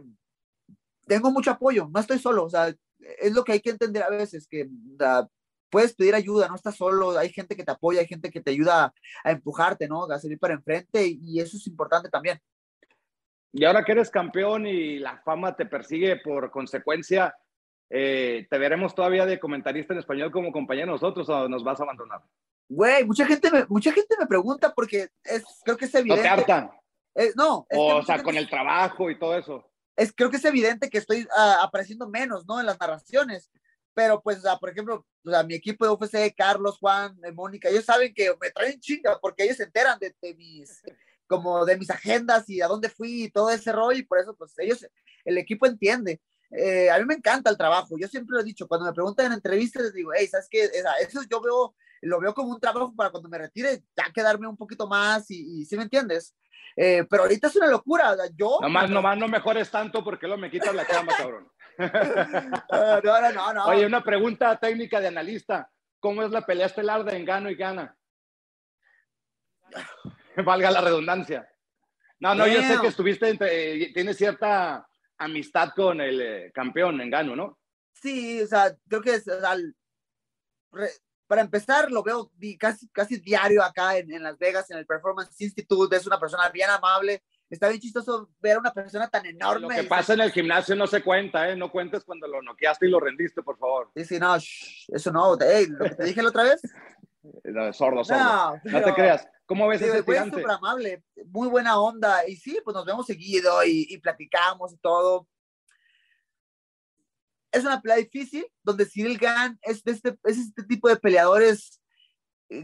tengo 1.07 1.31
mucho 1.31 1.51
apoyo, 1.51 1.89
no 1.91 1.99
estoy 1.99 2.19
solo, 2.19 2.45
o 2.45 2.49
sea, 2.49 2.73
es 2.99 3.33
lo 3.33 3.43
que 3.43 3.53
hay 3.53 3.59
que 3.59 3.71
entender 3.71 4.03
a 4.03 4.09
veces, 4.09 4.47
que 4.47 4.69
puedes 5.71 5.93
pedir 5.93 6.13
ayuda, 6.13 6.47
no 6.47 6.55
estás 6.55 6.75
solo, 6.75 7.17
hay 7.17 7.29
gente 7.29 7.55
que 7.55 7.63
te 7.63 7.71
apoya, 7.71 8.01
hay 8.01 8.07
gente 8.07 8.29
que 8.29 8.41
te 8.41 8.51
ayuda 8.51 8.93
a 9.23 9.31
empujarte, 9.31 9.87
¿no? 9.87 10.03
A 10.03 10.19
salir 10.19 10.37
para 10.37 10.53
enfrente 10.53 11.07
y 11.07 11.39
eso 11.39 11.57
es 11.57 11.65
importante 11.65 12.09
también. 12.09 12.39
Y 13.53 13.65
ahora 13.65 13.83
que 13.83 13.93
eres 13.93 14.09
campeón 14.09 14.67
y 14.67 14.99
la 14.99 15.17
fama 15.23 15.55
te 15.55 15.65
persigue 15.65 16.17
por 16.17 16.51
consecuencia, 16.51 17.35
eh, 17.89 18.47
¿te 18.49 18.57
veremos 18.57 18.95
todavía 18.95 19.25
de 19.25 19.39
comentarista 19.39 19.93
en 19.93 19.99
español 19.99 20.31
como 20.31 20.51
compañero 20.51 20.91
nosotros 20.91 21.27
o 21.29 21.49
nos 21.49 21.63
vas 21.63 21.79
a 21.79 21.83
abandonar? 21.83 22.21
Güey, 22.69 23.03
mucha 23.03 23.25
gente 23.25 23.51
me, 23.51 23.65
mucha 23.67 23.91
gente 23.91 24.15
me 24.17 24.27
pregunta 24.27 24.73
porque 24.73 25.09
es, 25.23 25.43
creo 25.65 25.75
que 25.75 25.85
es 25.85 25.95
evidente. 25.95 26.23
¿No 26.23 26.35
te 26.35 26.41
hartan? 26.41 26.71
Eh, 27.15 27.31
no. 27.35 27.65
o, 27.69 28.03
sea, 28.03 28.23
con 28.23 28.37
el 28.37 28.49
trabajo 28.49 29.09
y 29.09 29.19
todo 29.19 29.37
eso. 29.37 29.69
Es, 29.97 30.13
creo 30.13 30.29
que 30.29 30.37
es 30.37 30.45
evidente 30.45 30.89
que 30.89 30.99
estoy 30.99 31.27
ah, 31.35 31.59
apareciendo 31.63 32.07
menos, 32.07 32.47
¿no? 32.47 32.61
En 32.61 32.65
las 32.65 32.79
narraciones. 32.79 33.51
Pero, 33.93 34.21
pues, 34.21 34.41
por 34.59 34.69
ejemplo, 34.69 35.05
o 35.25 35.43
mi 35.43 35.55
equipo 35.55 35.85
de 35.85 35.91
UFC, 35.91 36.33
Carlos, 36.35 36.77
Juan, 36.79 37.17
eh, 37.23 37.31
Mónica, 37.31 37.69
ellos 37.69 37.85
saben 37.85 38.13
que 38.13 38.33
me 38.41 38.51
traen 38.51 38.79
chinga 38.79 39.19
porque 39.19 39.43
ellos 39.43 39.57
se 39.57 39.63
enteran 39.63 39.99
de, 39.99 40.15
de, 40.21 40.33
mis, 40.35 40.81
como 41.27 41.65
de 41.65 41.77
mis 41.77 41.89
agendas 41.89 42.49
y 42.49 42.61
a 42.61 42.67
dónde 42.67 42.89
fui 42.89 43.25
y 43.25 43.31
todo 43.31 43.49
ese 43.49 43.71
rollo 43.71 43.99
y 43.99 44.03
por 44.03 44.19
eso, 44.19 44.35
pues, 44.35 44.53
ellos, 44.59 44.87
el 45.25 45.37
equipo 45.37 45.65
entiende. 45.65 46.21
Eh, 46.51 46.89
a 46.89 46.97
mí 46.99 47.05
me 47.05 47.15
encanta 47.15 47.49
el 47.49 47.57
trabajo. 47.57 47.95
Yo 47.97 48.07
siempre 48.07 48.35
lo 48.35 48.41
he 48.41 48.45
dicho, 48.45 48.67
cuando 48.67 48.85
me 48.85 48.93
preguntan 48.93 49.27
en 49.27 49.33
entrevistas, 49.33 49.83
les 49.83 49.93
digo, 49.93 50.11
hey, 50.15 50.27
¿sabes 50.27 50.47
qué? 50.49 50.69
Eso 51.01 51.21
yo 51.29 51.41
veo, 51.41 51.75
lo 52.01 52.19
veo 52.19 52.33
como 52.33 52.49
un 52.49 52.59
trabajo 52.59 52.93
para 52.95 53.09
cuando 53.09 53.29
me 53.29 53.37
retire, 53.37 53.83
ya 53.95 54.11
quedarme 54.13 54.47
un 54.47 54.57
poquito 54.57 54.87
más 54.87 55.29
y, 55.29 55.65
si 55.65 55.77
me 55.77 55.83
entiendes? 55.83 56.35
Eh, 56.75 57.05
pero 57.09 57.23
ahorita 57.23 57.47
es 57.47 57.55
una 57.55 57.67
locura. 57.67 58.15
Yo. 58.35 58.59
Nomás, 58.61 58.89
nomás 58.89 59.17
no 59.17 59.27
mejores 59.27 59.69
tanto 59.69 60.03
porque 60.03 60.27
luego 60.27 60.41
me 60.41 60.51
quitas 60.51 60.73
la 60.73 60.85
cama, 60.85 61.13
cabrón. 61.17 61.49
no, 63.03 63.21
no, 63.21 63.31
no, 63.31 63.53
no. 63.53 63.65
Oye, 63.65 63.85
una 63.85 64.03
pregunta 64.03 64.57
técnica 64.57 64.99
de 64.99 65.07
analista. 65.07 65.71
¿Cómo 65.99 66.23
es 66.23 66.31
la 66.31 66.45
pelea 66.45 66.65
estelar 66.65 67.03
de 67.03 67.15
Engano 67.15 67.49
y 67.49 67.55
Gana? 67.55 67.95
Valga 70.45 70.71
la 70.71 70.81
redundancia. 70.81 71.47
No, 72.19 72.35
no, 72.35 72.47
yo 72.47 72.61
sé 72.61 72.79
que 72.79 72.87
estuviste, 72.87 73.29
entre, 73.29 73.91
tienes 73.93 74.17
cierta 74.17 74.87
amistad 75.17 75.71
con 75.75 76.01
el 76.01 76.21
eh, 76.21 76.51
campeón 76.53 77.01
en 77.01 77.09
Gano, 77.09 77.35
¿no? 77.35 77.59
Sí, 77.93 78.41
o 78.41 78.47
sea, 78.47 78.75
creo 78.87 79.01
que 79.01 79.15
es, 79.15 79.25
para 81.27 81.41
empezar, 81.41 81.91
lo 81.91 82.03
veo 82.03 82.31
casi, 82.59 82.89
casi 82.89 83.17
diario 83.17 83.63
acá 83.63 83.97
en, 83.97 84.21
Las 84.21 84.37
Vegas, 84.37 84.69
en 84.69 84.77
el 84.77 84.85
Performance 84.85 85.39
Institute. 85.39 85.95
Es 85.95 86.05
una 86.05 86.19
persona 86.19 86.49
bien 86.49 86.69
amable. 86.69 87.23
Está 87.51 87.67
bien 87.67 87.81
chistoso 87.81 88.29
ver 88.39 88.55
a 88.55 88.59
una 88.59 88.73
persona 88.73 89.09
tan 89.09 89.25
enorme. 89.25 89.75
Lo 89.75 89.81
que 89.81 89.83
pasa 89.83 90.13
en 90.13 90.21
el 90.21 90.31
gimnasio 90.31 90.73
no 90.73 90.87
se 90.87 91.03
cuenta, 91.03 91.49
¿eh? 91.49 91.55
No 91.57 91.69
cuentes 91.69 92.05
cuando 92.05 92.25
lo 92.25 92.41
noqueaste 92.41 92.87
y 92.87 92.89
lo 92.89 93.01
rendiste, 93.01 93.43
por 93.43 93.57
favor. 93.57 93.91
Sí, 93.93 94.05
sí, 94.05 94.19
no, 94.19 94.35
eso 94.37 95.11
no. 95.11 95.37
Hey, 95.37 95.67
lo 95.67 95.83
que 95.83 95.95
te 95.95 96.05
dije 96.05 96.23
la 96.23 96.29
otra 96.29 96.43
vez. 96.43 96.61
No, 97.43 97.71
sordo, 97.71 98.03
sordo. 98.03 98.59
No, 98.63 98.79
no 98.79 98.83
te 98.83 98.95
creas. 98.95 99.27
¿Cómo 99.45 99.67
ves 99.67 99.79
ese 99.79 100.01
gigante? 100.03 100.37
súper 100.37 100.49
amable, 100.49 101.03
muy 101.27 101.47
buena 101.49 101.79
onda. 101.79 102.27
Y 102.27 102.35
sí, 102.35 102.59
pues 102.63 102.73
nos 102.73 102.83
vemos 102.83 103.05
seguido 103.05 103.63
y, 103.63 103.95
platicamos 103.99 104.73
y 104.73 104.77
todo. 104.77 105.27
Es 107.51 107.63
una 107.63 107.79
pelea 107.79 107.97
difícil, 107.97 108.47
donde 108.63 108.87
Cyril 108.87 109.19
Gann 109.19 109.59
es, 109.61 109.83
este, 109.85 110.17
es 110.23 110.39
este 110.39 110.63
tipo 110.63 110.89
de 110.89 110.95
peleadores 110.95 111.79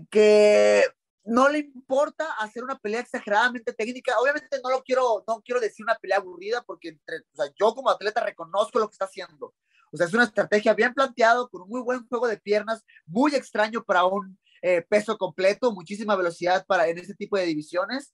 que 0.09 0.85
no 1.27 1.49
le 1.49 1.59
importa 1.59 2.25
hacer 2.39 2.63
una 2.63 2.77
pelea 2.79 3.01
exageradamente 3.01 3.73
técnica. 3.73 4.17
Obviamente 4.19 4.59
no 4.63 4.69
lo 4.69 4.81
quiero, 4.81 5.23
no 5.27 5.41
quiero 5.41 5.59
decir 5.59 5.83
una 5.83 5.95
pelea 5.95 6.17
aburrida 6.17 6.63
porque 6.65 6.89
entre, 6.89 7.17
o 7.17 7.35
sea, 7.35 7.45
yo 7.59 7.75
como 7.75 7.89
atleta 7.89 8.23
reconozco 8.23 8.79
lo 8.79 8.87
que 8.87 8.93
está 8.93 9.05
haciendo. 9.05 9.53
O 9.91 9.97
sea, 9.97 10.07
es 10.07 10.13
una 10.13 10.23
estrategia 10.23 10.73
bien 10.73 10.93
planteado, 10.93 11.49
con 11.49 11.63
un 11.63 11.69
muy 11.69 11.81
buen 11.81 12.07
juego 12.07 12.27
de 12.27 12.37
piernas, 12.37 12.83
muy 13.05 13.35
extraño 13.35 13.83
para 13.83 14.05
un 14.05 14.39
eh, 14.61 14.81
peso 14.87 15.17
completo, 15.17 15.73
muchísima 15.73 16.15
velocidad 16.15 16.65
para 16.65 16.87
en 16.87 16.97
ese 16.97 17.13
tipo 17.13 17.37
de 17.37 17.45
divisiones, 17.45 18.13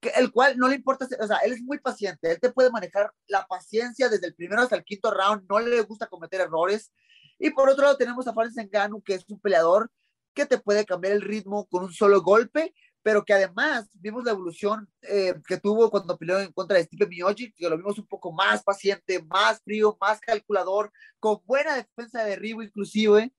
que, 0.00 0.08
el 0.10 0.32
cual 0.32 0.56
no 0.58 0.68
le 0.68 0.76
importa, 0.76 1.06
o 1.20 1.26
sea, 1.26 1.38
él 1.38 1.52
es 1.52 1.62
muy 1.62 1.78
paciente, 1.78 2.30
él 2.30 2.40
te 2.40 2.50
puede 2.50 2.70
manejar 2.70 3.12
la 3.26 3.46
paciencia 3.46 4.08
desde 4.08 4.26
el 4.26 4.34
primero 4.34 4.62
hasta 4.62 4.76
el 4.76 4.84
quinto 4.84 5.10
round, 5.10 5.44
no 5.48 5.60
le 5.60 5.82
gusta 5.82 6.06
cometer 6.06 6.40
errores. 6.40 6.92
Y 7.38 7.50
por 7.50 7.68
otro 7.68 7.84
lado 7.84 7.96
tenemos 7.96 8.26
a 8.26 8.32
Francis 8.32 8.66
Ngannou, 8.66 9.02
que 9.02 9.14
es 9.14 9.24
un 9.28 9.40
peleador 9.40 9.90
que 10.34 10.46
te 10.46 10.58
puede 10.58 10.84
cambiar 10.84 11.14
el 11.14 11.22
ritmo 11.22 11.66
con 11.66 11.84
un 11.84 11.92
solo 11.92 12.20
golpe, 12.22 12.74
pero 13.02 13.24
que 13.24 13.34
además 13.34 13.88
vimos 14.00 14.24
la 14.24 14.30
evolución 14.32 14.88
eh, 15.02 15.34
que 15.46 15.58
tuvo 15.58 15.90
cuando 15.90 16.16
peleó 16.16 16.40
en 16.40 16.52
contra 16.52 16.78
de 16.78 16.84
Steve 16.84 17.06
Miocic, 17.06 17.54
que 17.54 17.68
lo 17.68 17.76
vimos 17.76 17.98
un 17.98 18.06
poco 18.06 18.32
más 18.32 18.62
paciente, 18.62 19.22
más 19.24 19.60
frío, 19.62 19.96
más 20.00 20.20
calculador, 20.20 20.90
con 21.20 21.40
buena 21.44 21.76
defensa 21.76 22.22
de 22.22 22.30
derribo 22.30 22.62
inclusive, 22.62 23.30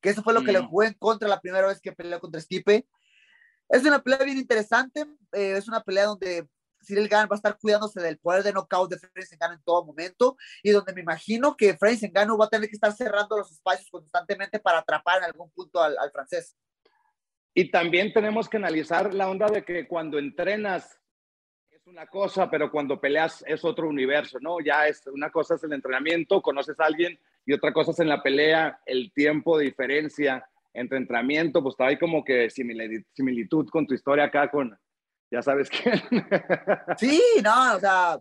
que 0.00 0.10
eso 0.10 0.22
fue 0.22 0.34
lo 0.34 0.42
que 0.42 0.52
le 0.52 0.60
jugó 0.60 0.82
en 0.82 0.94
contra 0.94 1.28
la 1.28 1.40
primera 1.40 1.66
vez 1.66 1.80
que 1.80 1.92
peleó 1.92 2.20
contra 2.20 2.40
Stipe. 2.40 2.86
Es 3.68 3.82
una 3.84 4.02
pelea 4.02 4.24
bien 4.24 4.36
interesante, 4.36 5.06
eh, 5.32 5.54
es 5.56 5.68
una 5.68 5.82
pelea 5.82 6.04
donde 6.04 6.46
Cyril 6.82 7.08
Gann 7.08 7.28
va 7.30 7.34
a 7.34 7.36
estar 7.36 7.58
cuidándose 7.58 8.00
del 8.00 8.18
poder 8.18 8.42
de 8.42 8.52
knockout 8.52 8.90
de 8.90 8.98
Francis 8.98 9.38
Ngannou 9.38 9.56
en 9.56 9.62
todo 9.64 9.84
momento 9.84 10.36
y 10.62 10.70
donde 10.70 10.92
me 10.92 11.00
imagino 11.00 11.56
que 11.56 11.76
Francis 11.76 12.10
Ngannou 12.10 12.38
va 12.38 12.46
a 12.46 12.50
tener 12.50 12.68
que 12.68 12.76
estar 12.76 12.92
cerrando 12.92 13.38
los 13.38 13.50
espacios 13.50 13.90
constantemente 13.90 14.58
para 14.58 14.78
atrapar 14.78 15.18
en 15.18 15.24
algún 15.24 15.50
punto 15.50 15.82
al, 15.82 15.96
al 15.98 16.10
francés. 16.10 16.56
Y 17.54 17.70
también 17.70 18.12
tenemos 18.12 18.48
que 18.48 18.56
analizar 18.56 19.12
la 19.12 19.28
onda 19.28 19.46
de 19.46 19.64
que 19.64 19.86
cuando 19.86 20.18
entrenas 20.18 20.98
es 21.70 21.86
una 21.86 22.06
cosa, 22.06 22.50
pero 22.50 22.70
cuando 22.70 23.00
peleas 23.00 23.44
es 23.46 23.64
otro 23.64 23.88
universo, 23.88 24.38
¿no? 24.40 24.60
Ya 24.60 24.86
es 24.86 25.06
una 25.06 25.30
cosa 25.30 25.56
es 25.56 25.64
el 25.64 25.72
entrenamiento, 25.72 26.40
conoces 26.40 26.78
a 26.80 26.86
alguien 26.86 27.18
y 27.44 27.52
otra 27.52 27.72
cosa 27.72 27.90
es 27.90 28.00
en 28.00 28.08
la 28.08 28.22
pelea, 28.22 28.80
el 28.86 29.12
tiempo 29.12 29.58
de 29.58 29.66
diferencia 29.66 30.46
entre 30.74 30.98
entrenamiento, 30.98 31.62
pues 31.62 31.74
está 31.74 31.86
ahí 31.86 31.98
como 31.98 32.24
que 32.24 32.48
similitud 32.50 33.68
con 33.68 33.86
tu 33.86 33.94
historia 33.94 34.24
acá 34.24 34.50
con, 34.50 34.78
ya 35.32 35.42
sabes 35.42 35.68
quién. 35.70 36.00
Sí, 36.98 37.20
no, 37.42 37.76
o 37.76 37.80
sea, 37.80 38.20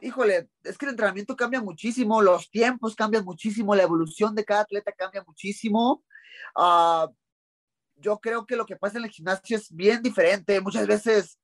híjole, 0.00 0.48
es 0.64 0.78
que 0.78 0.86
el 0.86 0.92
entrenamiento 0.92 1.36
cambia 1.36 1.60
muchísimo, 1.60 2.22
los 2.22 2.50
tiempos 2.50 2.96
cambian 2.96 3.24
muchísimo, 3.24 3.74
la 3.74 3.82
evolución 3.82 4.34
de 4.34 4.44
cada 4.44 4.62
atleta 4.62 4.90
cambia 4.92 5.22
muchísimo. 5.26 6.02
Uh, 6.56 7.12
yo 7.96 8.18
creo 8.18 8.46
que 8.46 8.56
lo 8.56 8.64
que 8.64 8.76
pasa 8.76 8.98
en 8.98 9.04
el 9.04 9.10
gimnasio 9.10 9.56
es 9.56 9.74
bien 9.74 10.02
diferente. 10.02 10.60
Muchas 10.62 10.86
veces, 10.86 11.38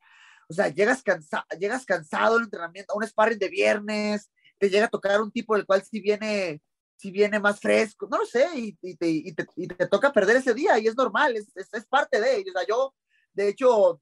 o 0.48 0.54
sea, 0.54 0.68
llegas, 0.68 1.02
cansa 1.02 1.44
llegas 1.58 1.84
cansado 1.84 2.38
el 2.38 2.44
entrenamiento, 2.44 2.94
a 2.94 2.96
un 2.96 3.06
sparring 3.06 3.38
de 3.38 3.48
viernes, 3.48 4.30
te 4.58 4.70
llega 4.70 4.86
a 4.86 4.90
tocar 4.90 5.20
un 5.20 5.30
tipo 5.30 5.56
del 5.56 5.66
cual 5.66 5.82
si 5.84 6.00
viene, 6.00 6.62
si 6.96 7.10
viene 7.10 7.38
más 7.38 7.60
fresco, 7.60 8.08
no 8.10 8.18
lo 8.18 8.24
sé, 8.24 8.48
y, 8.54 8.96
te, 8.96 9.86
toca 9.90 10.12
perder 10.12 10.36
ese 10.36 10.54
día, 10.54 10.78
y 10.78 10.86
es 10.86 10.96
normal, 10.96 11.36
es, 11.36 11.52
es 11.54 11.86
parte 11.86 12.18
de 12.18 12.36
ello. 12.36 12.52
O 12.54 12.58
sea, 12.58 12.66
yo, 12.66 12.94
de 13.34 13.48
hecho, 13.48 14.00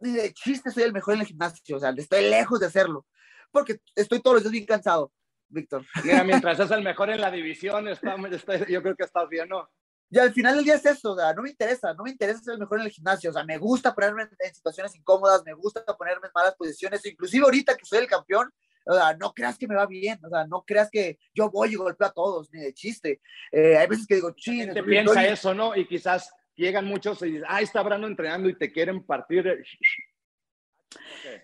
ni 0.00 0.12
de 0.12 0.32
chiste 0.32 0.70
soy 0.70 0.84
el 0.84 0.92
mejor 0.92 1.14
en 1.14 1.20
el 1.20 1.26
gimnasio, 1.26 1.76
o 1.76 1.80
sea, 1.80 1.90
estoy 1.96 2.28
lejos 2.28 2.60
de 2.60 2.66
hacerlo, 2.66 3.06
porque 3.50 3.80
estoy 3.94 4.20
todos 4.20 4.34
los 4.34 4.42
días 4.44 4.52
bien 4.52 4.66
cansado, 4.66 5.12
Víctor. 5.48 5.84
Mira, 6.04 6.24
mientras 6.24 6.56
seas 6.56 6.70
el 6.70 6.82
mejor 6.82 7.10
en 7.10 7.20
la 7.20 7.30
división, 7.30 7.88
está, 7.88 8.16
está, 8.30 8.66
yo 8.66 8.82
creo 8.82 8.96
que 8.96 9.04
estás 9.04 9.28
bien, 9.28 9.48
¿no? 9.48 9.68
Y 10.08 10.18
al 10.18 10.32
final 10.32 10.54
del 10.54 10.64
día 10.64 10.74
es 10.74 10.86
eso, 10.86 11.12
o 11.12 11.16
sea, 11.16 11.32
no 11.34 11.42
me 11.42 11.50
interesa, 11.50 11.92
no 11.94 12.04
me 12.04 12.10
interesa 12.10 12.40
ser 12.40 12.54
el 12.54 12.60
mejor 12.60 12.78
en 12.78 12.86
el 12.86 12.92
gimnasio, 12.92 13.30
o 13.30 13.32
sea, 13.32 13.44
me 13.44 13.58
gusta 13.58 13.92
ponerme 13.92 14.22
en, 14.38 14.54
situaciones 14.54 14.94
incómodas, 14.94 15.42
me 15.44 15.52
gusta 15.52 15.84
ponerme 15.84 16.28
en 16.28 16.32
malas 16.34 16.54
posiciones, 16.54 17.04
inclusive 17.04 17.44
ahorita 17.44 17.76
que 17.76 17.84
soy 17.84 17.98
el 18.00 18.06
campeón, 18.06 18.52
o 18.84 18.94
sea, 18.94 19.14
no 19.14 19.32
creas 19.32 19.58
que 19.58 19.66
me 19.66 19.74
va 19.74 19.84
bien, 19.86 20.18
o 20.24 20.28
sea, 20.28 20.46
no 20.46 20.62
creas 20.64 20.88
que 20.92 21.18
yo 21.34 21.50
voy 21.50 21.72
y 21.72 21.74
golpeo 21.74 22.06
a 22.06 22.12
todos, 22.12 22.48
ni 22.52 22.60
de 22.60 22.72
chiste. 22.72 23.20
Eh, 23.50 23.76
hay 23.76 23.88
veces 23.88 24.06
que 24.06 24.14
digo, 24.14 24.30
ching. 24.30 24.72
Te 24.72 24.84
piensa 24.84 25.26
eso, 25.26 25.52
¿no? 25.54 25.74
Y 25.74 25.88
quizás 25.88 26.32
llegan 26.56 26.86
muchos 26.86 27.20
y 27.22 27.32
dicen, 27.32 27.46
ah, 27.48 27.60
está 27.60 27.82
Brando 27.82 28.06
entrenando 28.06 28.48
y 28.48 28.58
te 28.58 28.72
quieren 28.72 29.04
partir. 29.04 29.64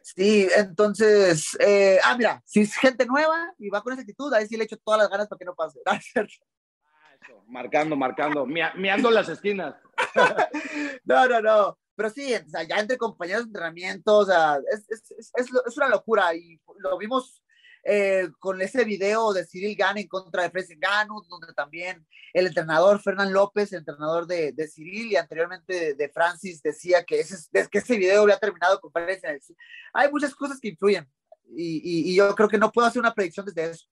Sí, 0.02 0.48
entonces, 0.56 1.56
eh, 1.60 1.98
ah, 2.04 2.16
mira, 2.16 2.42
si 2.44 2.60
es 2.60 2.74
gente 2.76 3.06
nueva 3.06 3.52
y 3.58 3.68
va 3.68 3.82
con 3.82 3.92
esa 3.92 4.02
actitud, 4.02 4.32
ahí 4.32 4.46
sí 4.46 4.56
le 4.56 4.64
echo 4.64 4.76
todas 4.78 5.00
las 5.00 5.10
ganas 5.10 5.28
para 5.28 5.38
que 5.38 5.44
no 5.44 5.54
pase. 5.54 5.80
¿no? 6.16 7.44
marcando, 7.46 7.96
marcando, 7.96 8.46
meando 8.46 9.10
las 9.10 9.28
esquinas. 9.28 9.74
no, 11.04 11.28
no, 11.28 11.40
no. 11.40 11.78
Pero 11.94 12.10
sí, 12.10 12.34
o 12.34 12.48
sea, 12.48 12.62
ya 12.62 12.78
entre 12.78 12.96
compañeros 12.96 13.42
de 13.42 13.48
entrenamiento, 13.48 14.18
o 14.18 14.24
sea, 14.24 14.58
es, 14.72 14.90
es, 14.90 15.32
es, 15.34 15.50
es 15.66 15.76
una 15.76 15.88
locura. 15.88 16.34
Y 16.34 16.58
lo 16.78 16.96
vimos 16.96 17.42
eh, 17.84 18.28
con 18.38 18.60
ese 18.62 18.84
video 18.84 19.32
de 19.32 19.44
Cyril 19.44 19.76
Gann 19.76 19.98
en 19.98 20.06
contra 20.06 20.42
de 20.42 20.50
Francis 20.50 20.78
Ngannou, 20.78 21.22
donde 21.28 21.52
también 21.52 22.06
el 22.32 22.46
entrenador 22.46 23.00
Fernán 23.00 23.32
López, 23.32 23.72
el 23.72 23.80
entrenador 23.80 24.26
de, 24.26 24.52
de 24.52 24.68
Cyril 24.68 25.12
y 25.12 25.16
anteriormente 25.16 25.94
de, 25.94 26.08
Francis, 26.08 26.62
decía 26.62 27.04
que 27.04 27.20
ese, 27.20 27.36
que 27.68 27.78
ese 27.78 27.96
video 27.96 28.22
había 28.22 28.38
terminado 28.38 28.80
con 28.80 28.92
Francis. 28.92 29.56
Hay 29.92 30.10
muchas 30.10 30.34
cosas 30.34 30.60
que 30.60 30.68
influyen 30.68 31.08
y, 31.56 31.76
y, 31.78 32.12
y 32.12 32.16
yo 32.16 32.34
creo 32.34 32.48
que 32.48 32.58
no 32.58 32.70
puedo 32.70 32.86
hacer 32.86 33.00
una 33.00 33.14
predicción 33.14 33.46
desde 33.46 33.70
eso. 33.70 33.86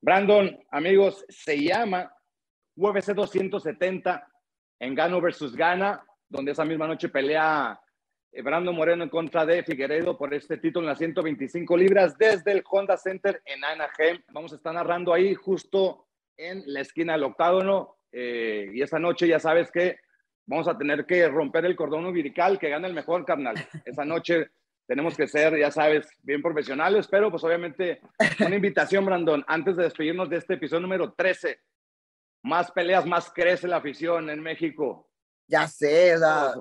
Brandon, 0.00 0.58
amigos, 0.70 1.24
se 1.28 1.62
llama 1.62 2.12
UFC 2.74 3.12
270 3.12 4.26
en 4.78 4.94
Gano 4.94 5.20
versus 5.20 5.54
Gana, 5.54 6.04
donde 6.28 6.52
esa 6.52 6.64
misma 6.64 6.86
noche 6.86 7.08
pelea 7.08 7.78
Brandon 8.42 8.74
Moreno 8.74 9.04
en 9.04 9.10
contra 9.10 9.44
de 9.44 9.62
Figueredo 9.62 10.16
por 10.16 10.32
este 10.32 10.56
título 10.56 10.84
en 10.84 10.90
las 10.90 10.98
125 10.98 11.76
libras 11.76 12.16
desde 12.16 12.52
el 12.52 12.62
Honda 12.68 12.96
Center 12.96 13.42
en 13.44 13.64
Anaheim. 13.64 14.22
Vamos 14.32 14.52
a 14.52 14.56
estar 14.56 14.72
narrando 14.72 15.12
ahí 15.12 15.34
justo 15.34 16.06
en 16.36 16.62
la 16.66 16.80
esquina 16.80 17.14
del 17.14 17.24
octágono. 17.24 17.96
Eh, 18.12 18.70
y 18.72 18.82
esa 18.82 18.98
noche 18.98 19.26
ya 19.28 19.38
sabes 19.38 19.70
que 19.70 19.98
vamos 20.46 20.68
a 20.68 20.78
tener 20.78 21.06
que 21.06 21.28
romper 21.28 21.64
el 21.64 21.76
cordón 21.76 22.06
umbilical 22.06 22.58
que 22.58 22.70
gana 22.70 22.88
el 22.88 22.94
mejor 22.94 23.24
carnal. 23.24 23.56
Esa 23.84 24.04
noche 24.04 24.50
tenemos 24.86 25.16
que 25.16 25.28
ser, 25.28 25.56
ya 25.56 25.70
sabes, 25.70 26.08
bien 26.22 26.42
profesionales, 26.42 27.06
pero 27.08 27.30
pues 27.30 27.44
obviamente 27.44 28.00
una 28.40 28.56
invitación, 28.56 29.04
Brandon, 29.04 29.44
antes 29.46 29.76
de 29.76 29.84
despedirnos 29.84 30.28
de 30.28 30.38
este 30.38 30.54
episodio 30.54 30.80
número 30.80 31.12
13. 31.12 31.60
Más 32.42 32.70
peleas, 32.72 33.06
más 33.06 33.30
crece 33.30 33.68
la 33.68 33.76
afición 33.76 34.30
en 34.30 34.40
México. 34.40 35.08
Ya 35.46 35.68
sé, 35.68 36.16
o 36.16 36.18
sea, 36.18 36.54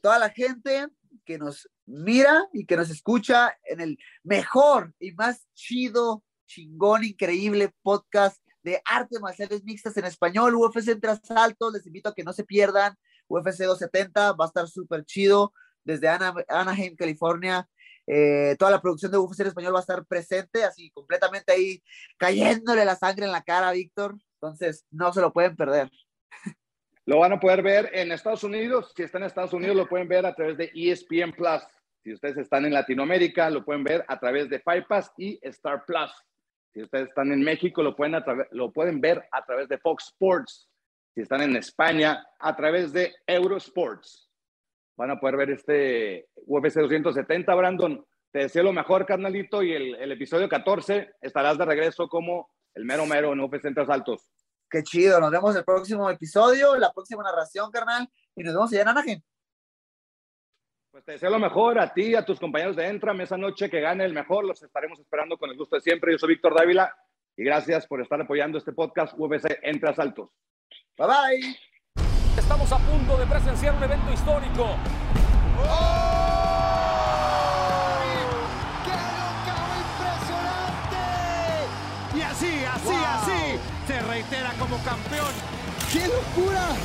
toda 0.00 0.18
la 0.18 0.28
gente 0.28 0.86
que 1.24 1.38
nos 1.38 1.68
mira 1.86 2.46
y 2.52 2.66
que 2.66 2.76
nos 2.76 2.90
escucha 2.90 3.56
en 3.64 3.80
el 3.80 3.98
mejor 4.22 4.94
y 4.98 5.12
más 5.12 5.46
chido, 5.54 6.22
chingón, 6.46 7.04
increíble 7.04 7.72
podcast 7.82 8.42
de 8.62 8.80
artes 8.84 9.20
marciales 9.20 9.64
mixtas 9.64 9.96
en 9.96 10.04
español, 10.04 10.54
UFC 10.54 10.88
entre 10.88 11.10
asaltos, 11.10 11.72
les 11.72 11.86
invito 11.86 12.08
a 12.08 12.14
que 12.14 12.24
no 12.24 12.32
se 12.32 12.44
pierdan, 12.44 12.96
UFC 13.28 13.64
270, 13.64 14.32
va 14.32 14.44
a 14.44 14.48
estar 14.48 14.68
súper 14.68 15.04
chido, 15.04 15.52
desde 15.84 16.08
Anaheim, 16.08 16.94
California, 16.94 17.68
eh, 18.06 18.56
toda 18.58 18.70
la 18.70 18.80
producción 18.80 19.10
de 19.10 19.18
UFC 19.18 19.40
en 19.40 19.46
español 19.48 19.74
va 19.74 19.78
a 19.78 19.82
estar 19.82 20.04
presente, 20.06 20.64
así 20.64 20.90
completamente 20.90 21.52
ahí 21.52 21.82
cayéndole 22.18 22.84
la 22.84 22.96
sangre 22.96 23.26
en 23.26 23.32
la 23.32 23.42
cara, 23.42 23.72
Víctor, 23.72 24.16
entonces 24.40 24.84
no 24.90 25.12
se 25.12 25.20
lo 25.20 25.32
pueden 25.32 25.56
perder. 25.56 25.90
Lo 27.04 27.18
van 27.18 27.32
a 27.32 27.40
poder 27.40 27.62
ver 27.62 27.90
en 27.92 28.12
Estados 28.12 28.44
Unidos. 28.44 28.92
Si 28.96 29.02
están 29.02 29.22
en 29.22 29.26
Estados 29.26 29.52
Unidos, 29.52 29.76
lo 29.76 29.88
pueden 29.88 30.08
ver 30.08 30.24
a 30.24 30.34
través 30.34 30.56
de 30.56 30.70
ESPN 30.74 31.32
Plus. 31.32 31.62
Si 32.02 32.12
ustedes 32.12 32.36
están 32.38 32.64
en 32.64 32.72
Latinoamérica, 32.72 33.50
lo 33.50 33.64
pueden 33.64 33.84
ver 33.84 34.04
a 34.08 34.18
través 34.18 34.48
de 34.48 34.60
Five 34.60 34.86
Pass 34.88 35.12
y 35.16 35.38
Star 35.42 35.84
Plus. 35.84 36.12
Si 36.72 36.82
ustedes 36.82 37.08
están 37.08 37.32
en 37.32 37.42
México, 37.42 37.82
lo 37.82 37.94
pueden, 37.94 38.22
lo 38.52 38.72
pueden 38.72 39.00
ver 39.00 39.28
a 39.30 39.44
través 39.44 39.68
de 39.68 39.78
Fox 39.78 40.08
Sports. 40.08 40.68
Si 41.14 41.20
están 41.20 41.42
en 41.42 41.56
España, 41.56 42.24
a 42.38 42.56
través 42.56 42.92
de 42.92 43.14
Eurosports. 43.26 44.30
Van 44.96 45.10
a 45.10 45.20
poder 45.20 45.36
ver 45.36 45.50
este 45.50 46.28
UFC 46.46 46.76
270, 46.76 47.54
Brandon. 47.54 48.04
Te 48.30 48.40
deseo 48.40 48.62
lo 48.62 48.72
mejor, 48.72 49.04
carnalito, 49.04 49.62
y 49.62 49.72
el, 49.72 50.12
episodio 50.12 50.48
14 50.48 51.10
estarás 51.20 51.58
de 51.58 51.66
regreso 51.66 52.08
como 52.08 52.48
el 52.74 52.84
mero 52.84 53.04
mero 53.04 53.32
en 53.32 53.40
UFC 53.40 53.66
Altos. 53.88 54.30
Qué 54.72 54.82
chido, 54.82 55.20
nos 55.20 55.30
vemos 55.30 55.54
el 55.54 55.64
próximo 55.64 56.08
episodio, 56.08 56.76
la 56.76 56.90
próxima 56.90 57.22
narración, 57.22 57.70
carnal, 57.70 58.08
y 58.34 58.42
nos 58.42 58.54
vemos 58.54 58.72
allá 58.72 58.80
en 58.80 58.88
Anaheim. 58.88 59.20
Pues 60.90 61.04
te 61.04 61.12
deseo 61.12 61.28
lo 61.28 61.38
mejor 61.38 61.78
a 61.78 61.92
ti, 61.92 62.14
a 62.14 62.24
tus 62.24 62.40
compañeros 62.40 62.74
de 62.74 62.86
Entram, 62.86 63.20
esa 63.20 63.36
noche 63.36 63.68
que 63.68 63.82
gane 63.82 64.06
el 64.06 64.14
mejor, 64.14 64.46
los 64.46 64.62
estaremos 64.62 64.98
esperando 64.98 65.36
con 65.36 65.50
el 65.50 65.58
gusto 65.58 65.76
de 65.76 65.82
siempre. 65.82 66.12
Yo 66.12 66.18
soy 66.18 66.30
Víctor 66.30 66.54
Dávila 66.54 66.96
y 67.36 67.44
gracias 67.44 67.86
por 67.86 68.00
estar 68.00 68.18
apoyando 68.18 68.56
este 68.56 68.72
podcast 68.72 69.12
UFC 69.18 69.58
Entre 69.60 69.90
Asaltos. 69.90 70.30
Bye 70.96 71.06
bye. 71.06 71.56
Estamos 72.38 72.72
a 72.72 72.78
punto 72.78 73.18
de 73.18 73.26
presenciar 73.26 73.74
un 73.74 73.82
evento 73.82 74.10
histórico. 74.10 74.76
¡Oh! 75.68 76.41
como 84.58 84.76
campeón. 84.78 85.32
¡Qué 85.92 86.08
locura! 86.08 86.76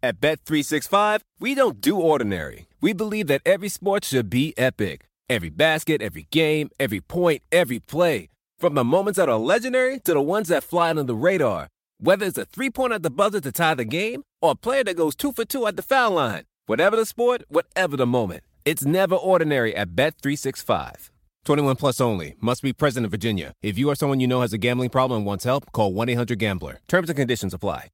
At 0.00 0.20
Bet365, 0.20 1.22
we 1.40 1.56
don't 1.56 1.80
do 1.80 2.00
ordinary. 2.00 2.68
We 2.80 2.92
believe 2.92 3.26
that 3.26 3.42
every 3.44 3.68
sport 3.68 4.04
should 4.04 4.30
be 4.30 4.54
epic. 4.56 5.06
Every 5.28 5.50
basket, 5.50 6.00
every 6.00 6.28
game, 6.30 6.70
every 6.78 7.00
point, 7.00 7.42
every 7.50 7.80
play. 7.80 8.28
From 8.58 8.74
the 8.74 8.84
moments 8.84 9.16
that 9.16 9.28
are 9.28 9.38
legendary 9.38 9.98
to 10.00 10.14
the 10.14 10.22
ones 10.22 10.48
that 10.48 10.62
fly 10.62 10.90
under 10.90 11.02
the 11.02 11.16
radar. 11.16 11.68
Whether 12.00 12.26
it's 12.26 12.38
a 12.38 12.44
three 12.44 12.70
pointer 12.70 12.94
at 12.94 13.02
the 13.02 13.10
buzzer 13.10 13.40
to 13.40 13.50
tie 13.50 13.74
the 13.74 13.84
game 13.84 14.22
or 14.40 14.52
a 14.52 14.54
player 14.54 14.84
that 14.84 14.96
goes 14.96 15.16
two 15.16 15.32
for 15.32 15.44
two 15.44 15.66
at 15.66 15.76
the 15.76 15.82
foul 15.82 16.12
line. 16.12 16.44
Whatever 16.66 16.94
the 16.94 17.04
sport, 17.04 17.42
whatever 17.48 17.96
the 17.96 18.06
moment. 18.06 18.44
It's 18.64 18.84
never 18.84 19.16
ordinary 19.16 19.74
at 19.74 19.96
Bet365. 19.96 21.10
21 21.44 21.74
plus 21.76 22.00
only. 22.00 22.36
Must 22.40 22.62
be 22.62 22.72
present 22.72 23.04
in 23.04 23.10
Virginia. 23.10 23.52
If 23.62 23.78
you 23.78 23.90
or 23.90 23.96
someone 23.96 24.20
you 24.20 24.28
know 24.28 24.42
has 24.42 24.52
a 24.52 24.58
gambling 24.58 24.90
problem 24.90 25.18
and 25.18 25.26
wants 25.26 25.44
help, 25.44 25.72
call 25.72 25.92
1 25.92 26.08
800 26.10 26.38
Gambler. 26.38 26.78
Terms 26.86 27.10
and 27.10 27.16
conditions 27.16 27.52
apply. 27.52 27.88